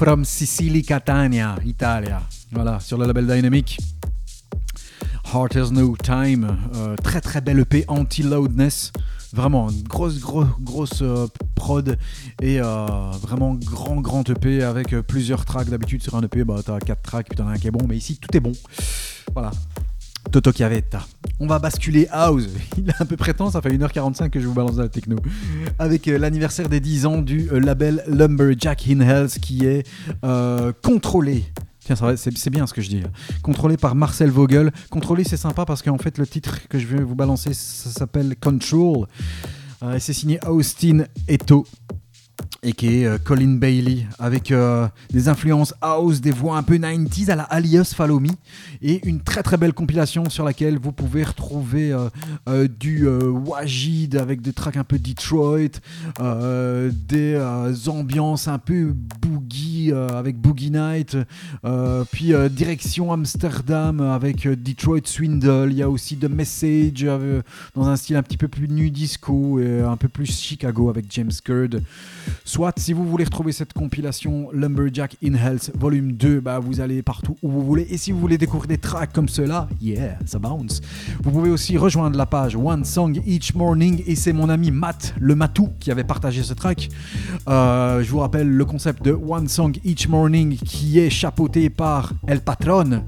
From 0.00 0.24
Sicily 0.24 0.82
Catania, 0.82 1.56
Italia. 1.62 2.22
Voilà, 2.52 2.80
sur 2.80 2.96
le 2.96 3.04
label 3.04 3.26
Dynamic. 3.26 3.76
Heart 5.30 5.56
Has 5.56 5.70
No 5.72 5.94
Time, 6.02 6.56
euh, 6.74 6.96
très 6.96 7.20
très 7.20 7.42
belle 7.42 7.58
EP 7.58 7.84
anti-loudness. 7.86 8.92
Vraiment, 9.34 9.68
une 9.68 9.82
grosse, 9.82 10.18
grosse, 10.18 10.46
grosse 10.58 11.02
euh, 11.02 11.26
prod 11.54 11.98
et 12.40 12.62
euh, 12.62 12.86
vraiment 13.20 13.52
grand, 13.52 14.00
grand 14.00 14.26
EP 14.30 14.62
avec 14.62 14.98
plusieurs 15.00 15.44
tracks. 15.44 15.68
D'habitude, 15.68 16.02
sur 16.02 16.14
un 16.14 16.22
EP, 16.22 16.44
bah, 16.44 16.62
t'as 16.64 16.78
4 16.78 17.02
tracks, 17.02 17.26
puis 17.28 17.36
t'en 17.36 17.48
as 17.48 17.50
un 17.52 17.58
qui 17.58 17.68
est 17.68 17.70
bon, 17.70 17.86
mais 17.86 17.98
ici, 17.98 18.16
tout 18.16 18.34
est 18.34 18.40
bon. 18.40 18.52
Voilà. 19.34 19.50
Toto 20.32 20.50
Chiavetta. 20.50 21.04
On 21.42 21.46
va 21.46 21.58
basculer 21.58 22.06
house. 22.10 22.48
Il 22.76 22.90
est 22.90 23.00
un 23.00 23.06
peu 23.06 23.16
prétend, 23.16 23.50
ça 23.50 23.62
fait 23.62 23.70
1h45 23.70 24.28
que 24.28 24.38
je 24.38 24.46
vous 24.46 24.52
balance 24.52 24.76
dans 24.76 24.82
la 24.82 24.90
techno. 24.90 25.16
Avec 25.78 26.06
euh, 26.06 26.18
l'anniversaire 26.18 26.68
des 26.68 26.80
10 26.80 27.06
ans 27.06 27.22
du 27.22 27.48
euh, 27.50 27.58
label 27.58 28.04
Lumberjack 28.06 28.86
in 28.88 29.00
Hells 29.00 29.30
qui 29.40 29.64
est 29.64 29.88
euh, 30.22 30.72
contrôlé. 30.82 31.44
Tiens, 31.80 31.96
c'est 32.16 32.50
bien 32.50 32.66
ce 32.66 32.74
que 32.74 32.82
je 32.82 32.90
dis. 32.90 33.02
Contrôlé 33.42 33.78
par 33.78 33.94
Marcel 33.94 34.30
Vogel. 34.30 34.70
Contrôlé, 34.90 35.24
c'est 35.24 35.38
sympa 35.38 35.64
parce 35.64 35.80
qu'en 35.80 35.96
fait, 35.96 36.18
le 36.18 36.26
titre 36.26 36.68
que 36.68 36.78
je 36.78 36.86
vais 36.86 37.02
vous 37.02 37.14
balancer, 37.14 37.54
s'appelle 37.54 38.36
Control. 38.38 39.06
C'est 39.98 40.12
signé 40.12 40.38
Austin 40.46 41.04
Eto 41.26 41.66
et 42.62 42.72
qui 42.72 43.02
est 43.02 43.06
euh, 43.06 43.18
Colin 43.18 43.54
Bailey 43.54 44.06
avec 44.18 44.50
euh, 44.50 44.86
des 45.10 45.28
influences 45.28 45.74
house, 45.80 46.20
des 46.20 46.30
voix 46.30 46.56
un 46.58 46.62
peu 46.62 46.76
90s 46.76 47.30
à 47.30 47.36
la 47.36 47.44
Alias 47.44 47.92
Follow 47.96 48.20
Me 48.20 48.28
et 48.82 49.06
une 49.06 49.20
très 49.20 49.42
très 49.42 49.56
belle 49.56 49.72
compilation 49.72 50.28
sur 50.28 50.44
laquelle 50.44 50.78
vous 50.78 50.92
pouvez 50.92 51.24
retrouver 51.24 51.96
euh, 52.48 52.68
du 52.68 53.06
Wajid 53.08 54.16
avec 54.16 54.42
des 54.42 54.52
tracks 54.52 54.76
un 54.76 54.84
peu 54.84 54.98
Detroit, 54.98 55.80
des 57.08 57.88
ambiances 57.88 58.48
un 58.48 58.58
peu 58.58 58.94
boogie 59.20 59.92
avec 59.92 60.36
Boogie 60.36 60.70
Night, 60.70 61.16
puis 62.12 62.32
direction 62.50 63.12
Amsterdam 63.12 64.00
avec 64.00 64.46
Detroit 64.46 65.00
Swindle, 65.04 65.68
il 65.70 65.78
y 65.78 65.82
a 65.82 65.90
aussi 65.90 66.16
The 66.16 66.30
Message 66.30 67.06
dans 67.74 67.88
un 67.88 67.96
style 67.96 68.16
un 68.16 68.22
petit 68.22 68.36
peu 68.36 68.48
plus 68.48 68.68
nu 68.68 68.90
disco 68.90 69.60
et 69.60 69.80
un 69.80 69.96
peu 69.96 70.08
plus 70.08 70.40
Chicago 70.40 70.88
avec 70.88 71.06
James 71.10 71.32
Curd. 71.44 71.82
Soit 72.50 72.76
si 72.80 72.92
vous 72.92 73.04
voulez 73.04 73.22
retrouver 73.22 73.52
cette 73.52 73.72
compilation 73.74 74.48
Lumberjack 74.52 75.16
in 75.22 75.34
Health 75.34 75.70
volume 75.78 76.14
2, 76.14 76.40
bah, 76.40 76.58
vous 76.58 76.80
allez 76.80 77.00
partout 77.00 77.36
où 77.44 77.48
vous 77.48 77.64
voulez. 77.64 77.86
Et 77.90 77.96
si 77.96 78.10
vous 78.10 78.18
voulez 78.18 78.38
découvrir 78.38 78.66
des 78.66 78.78
tracks 78.78 79.12
comme 79.12 79.28
cela, 79.28 79.68
yeah, 79.80 80.18
ça 80.26 80.40
bounce. 80.40 80.80
Vous 81.22 81.30
pouvez 81.30 81.48
aussi 81.48 81.78
rejoindre 81.78 82.18
la 82.18 82.26
page 82.26 82.56
One 82.56 82.84
Song 82.84 83.22
Each 83.24 83.54
Morning 83.54 84.02
et 84.04 84.16
c'est 84.16 84.32
mon 84.32 84.48
ami 84.48 84.72
Matt, 84.72 85.14
le 85.20 85.36
Matou, 85.36 85.68
qui 85.78 85.92
avait 85.92 86.02
partagé 86.02 86.42
ce 86.42 86.52
track. 86.52 86.88
Euh, 87.48 88.02
je 88.02 88.10
vous 88.10 88.18
rappelle 88.18 88.50
le 88.50 88.64
concept 88.64 89.04
de 89.04 89.12
One 89.12 89.46
Song 89.46 89.78
Each 89.84 90.08
Morning 90.08 90.56
qui 90.56 90.98
est 90.98 91.08
chapeauté 91.08 91.70
par 91.70 92.14
El 92.26 92.40
Patron. 92.40 93.04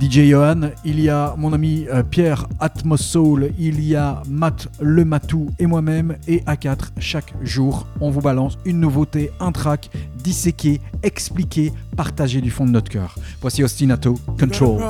DJ 0.00 0.28
Johan, 0.28 0.70
il 0.84 1.00
y 1.00 1.08
a 1.08 1.34
mon 1.38 1.52
ami 1.52 1.86
euh, 1.88 2.02
Pierre 2.02 2.48
Atmos 2.58 2.96
Soul, 3.00 3.52
il 3.58 3.80
y 3.80 3.94
a 3.94 4.22
Matt 4.28 4.66
Le 4.80 5.04
Matou 5.04 5.50
et 5.58 5.66
moi-même. 5.66 6.16
Et 6.26 6.42
à 6.46 6.56
4, 6.56 6.92
chaque 6.98 7.32
jour, 7.42 7.86
on 8.00 8.10
vous 8.10 8.20
balance 8.20 8.58
une 8.64 8.80
nouveauté, 8.80 9.30
un 9.38 9.52
track, 9.52 9.90
disséqué, 10.16 10.80
expliqué, 11.02 11.72
partagé 11.96 12.40
du 12.40 12.50
fond 12.50 12.66
de 12.66 12.72
notre 12.72 12.90
cœur. 12.90 13.14
Voici 13.40 13.62
Ostinato, 13.62 14.18
Control. 14.38 14.82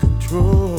Control. 0.00 0.77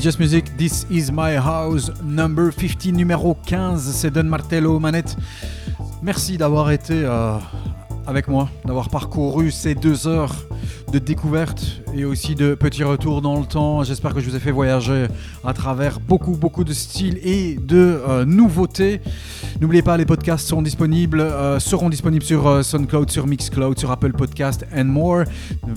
Just 0.00 0.20
Music, 0.20 0.56
This 0.56 0.86
Is 0.90 1.10
My 1.12 1.36
House, 1.36 1.90
number 2.04 2.52
50, 2.52 2.92
numéro 2.92 3.34
15, 3.34 3.82
c'est 3.82 4.10
Don 4.10 4.24
Martello 4.24 4.76
aux 4.76 4.78
manettes. 4.78 5.16
Merci 6.02 6.38
d'avoir 6.38 6.70
été 6.70 6.94
euh, 6.94 7.36
avec 8.06 8.28
moi, 8.28 8.48
d'avoir 8.64 8.90
parcouru 8.90 9.50
ces 9.50 9.74
deux 9.74 10.06
heures 10.06 10.34
de 10.92 10.98
découverte 10.98 11.82
et 11.94 12.04
aussi 12.04 12.34
de 12.34 12.54
petits 12.54 12.84
retours 12.84 13.22
dans 13.22 13.40
le 13.40 13.46
temps. 13.46 13.82
J'espère 13.82 14.14
que 14.14 14.20
je 14.20 14.30
vous 14.30 14.36
ai 14.36 14.40
fait 14.40 14.52
voyager 14.52 15.06
à 15.44 15.52
travers 15.52 15.98
beaucoup, 16.00 16.36
beaucoup 16.36 16.64
de 16.64 16.72
styles 16.72 17.18
et 17.22 17.56
de 17.56 18.00
euh, 18.08 18.24
nouveautés. 18.24 19.00
N'oubliez 19.60 19.82
pas, 19.82 19.96
les 19.96 20.06
podcasts 20.06 20.46
sont 20.46 20.62
disponibles, 20.62 21.20
euh, 21.20 21.58
seront 21.58 21.88
disponibles 21.88 22.24
sur 22.24 22.64
SoundCloud, 22.64 23.10
sur 23.10 23.26
Mixcloud, 23.26 23.78
sur 23.78 23.90
Apple 23.90 24.12
Podcast 24.12 24.64
and 24.74 24.84
more. 24.84 25.24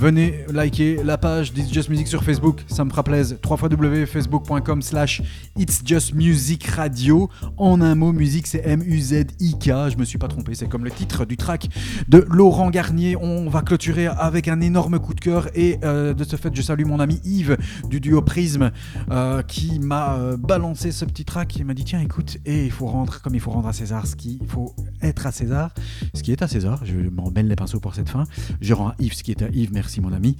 Venez 0.01 0.45
liker 0.51 1.03
la 1.03 1.15
page 1.15 1.53
d'It's 1.53 1.71
Just 1.71 1.89
Music 1.89 2.07
sur 2.07 2.23
Facebook, 2.23 2.63
ça 2.65 2.83
me 2.83 2.89
fera 2.89 3.03
plaisir. 3.03 3.37
www.facebook.com 3.47 4.81
slash 4.81 5.21
It's 5.55 5.83
Just 5.85 6.15
Music 6.15 6.65
Radio. 6.65 7.29
En 7.55 7.81
un 7.81 7.93
mot, 7.93 8.11
musique 8.11 8.47
c'est 8.47 8.63
M-U-Z-I-K. 8.65 9.67
Je 9.91 9.97
me 9.97 10.03
suis 10.03 10.17
pas 10.17 10.27
trompé, 10.27 10.55
c'est 10.55 10.67
comme 10.67 10.85
le 10.85 10.89
titre 10.89 11.25
du 11.25 11.37
track 11.37 11.69
de 12.07 12.25
Laurent 12.31 12.71
Garnier. 12.71 13.15
On 13.15 13.47
va 13.47 13.61
clôturer 13.61 14.07
avec 14.07 14.47
un 14.47 14.59
énorme 14.61 14.97
coup 14.97 15.13
de 15.13 15.19
cœur 15.19 15.49
et 15.53 15.77
euh, 15.83 16.15
de 16.15 16.23
ce 16.23 16.35
fait, 16.35 16.49
je 16.51 16.63
salue 16.63 16.85
mon 16.85 16.99
ami 16.99 17.21
Yves 17.23 17.55
du 17.87 17.99
duo 17.99 18.23
Prisme 18.23 18.71
euh, 19.11 19.43
qui 19.43 19.77
m'a 19.77 20.15
euh, 20.15 20.35
balancé 20.35 20.91
ce 20.91 21.05
petit 21.05 21.25
track. 21.25 21.57
Il 21.57 21.65
m'a 21.65 21.75
dit 21.75 21.83
tiens, 21.83 22.01
écoute, 22.01 22.37
il 22.47 22.71
faut 22.71 22.87
rendre 22.87 23.21
comme 23.21 23.35
il 23.35 23.39
faut 23.39 23.51
rendre 23.51 23.67
à 23.67 23.73
César 23.73 24.07
ce 24.07 24.15
qu'il 24.15 24.39
faut 24.47 24.75
être 25.03 25.27
à 25.27 25.31
César, 25.31 25.69
ce 26.15 26.23
qui 26.23 26.31
est 26.31 26.41
à 26.41 26.47
César. 26.47 26.81
Je 26.85 26.95
m'en 27.07 27.31
les 27.35 27.55
pinceaux 27.55 27.79
pour 27.79 27.93
cette 27.93 28.09
fin. 28.09 28.23
Je 28.61 28.73
rends 28.73 28.87
à 28.87 28.95
Yves 28.97 29.13
ce 29.13 29.21
qui 29.21 29.29
est 29.29 29.43
à 29.43 29.49
Yves. 29.49 29.69
Merci 29.71 29.90
mon 29.99 30.13
ami. 30.13 30.37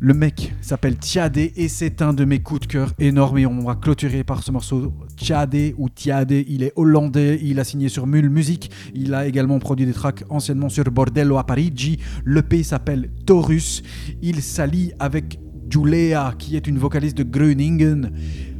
Le 0.00 0.14
mec 0.14 0.54
s'appelle 0.60 0.96
Tiadé 0.96 1.52
et 1.56 1.68
c'est 1.68 2.02
un 2.02 2.12
de 2.12 2.24
mes 2.24 2.40
coups 2.40 2.60
de 2.60 2.66
cœur 2.66 2.92
énormes 2.98 3.38
et 3.38 3.46
on 3.46 3.60
va 3.60 3.76
clôturer 3.76 4.24
par 4.24 4.42
ce 4.42 4.50
morceau 4.50 4.92
Tiadé 5.16 5.74
ou 5.78 5.88
Tiadé. 5.88 6.44
Il 6.48 6.62
est 6.62 6.72
hollandais, 6.74 7.38
il 7.42 7.60
a 7.60 7.64
signé 7.64 7.88
sur 7.88 8.06
Mule 8.06 8.30
Music, 8.30 8.70
il 8.94 9.14
a 9.14 9.26
également 9.26 9.58
produit 9.58 9.86
des 9.86 9.92
tracks 9.92 10.24
anciennement 10.28 10.68
sur 10.68 10.84
Bordello 10.84 11.36
a 11.36 11.44
Parigi. 11.44 11.98
L'EP 12.24 12.62
s'appelle 12.62 13.10
Taurus. 13.26 13.82
Il 14.22 14.42
s'allie 14.42 14.92
avec 14.98 15.38
Julia 15.70 16.34
qui 16.38 16.56
est 16.56 16.66
une 16.66 16.78
vocaliste 16.78 17.16
de 17.16 17.22
Groningen. 17.22 18.10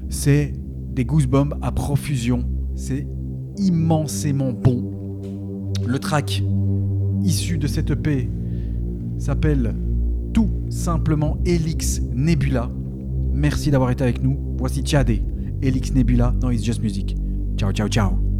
C'est 0.08 0.52
des 0.92 1.04
goosebumps 1.04 1.56
à 1.62 1.72
profusion. 1.72 2.44
C'est 2.76 3.06
immensément 3.56 4.52
bon. 4.52 4.92
Le 5.86 5.98
track 5.98 6.42
issu 7.24 7.58
de 7.58 7.66
cette 7.66 7.90
EP 7.90 8.30
s'appelle 9.18 9.74
tout 10.32 10.50
simplement 10.70 11.38
Elix 11.44 12.00
Nebula. 12.12 12.70
Merci 13.32 13.70
d'avoir 13.70 13.90
été 13.90 14.04
avec 14.04 14.22
nous. 14.22 14.38
Voici 14.56 14.82
Tchadé, 14.82 15.22
Elix 15.62 15.92
Nebula 15.92 16.34
dans 16.40 16.50
It's 16.50 16.64
Just 16.64 16.82
Music. 16.82 17.16
Ciao, 17.56 17.72
ciao, 17.72 17.88
ciao. 17.88 18.31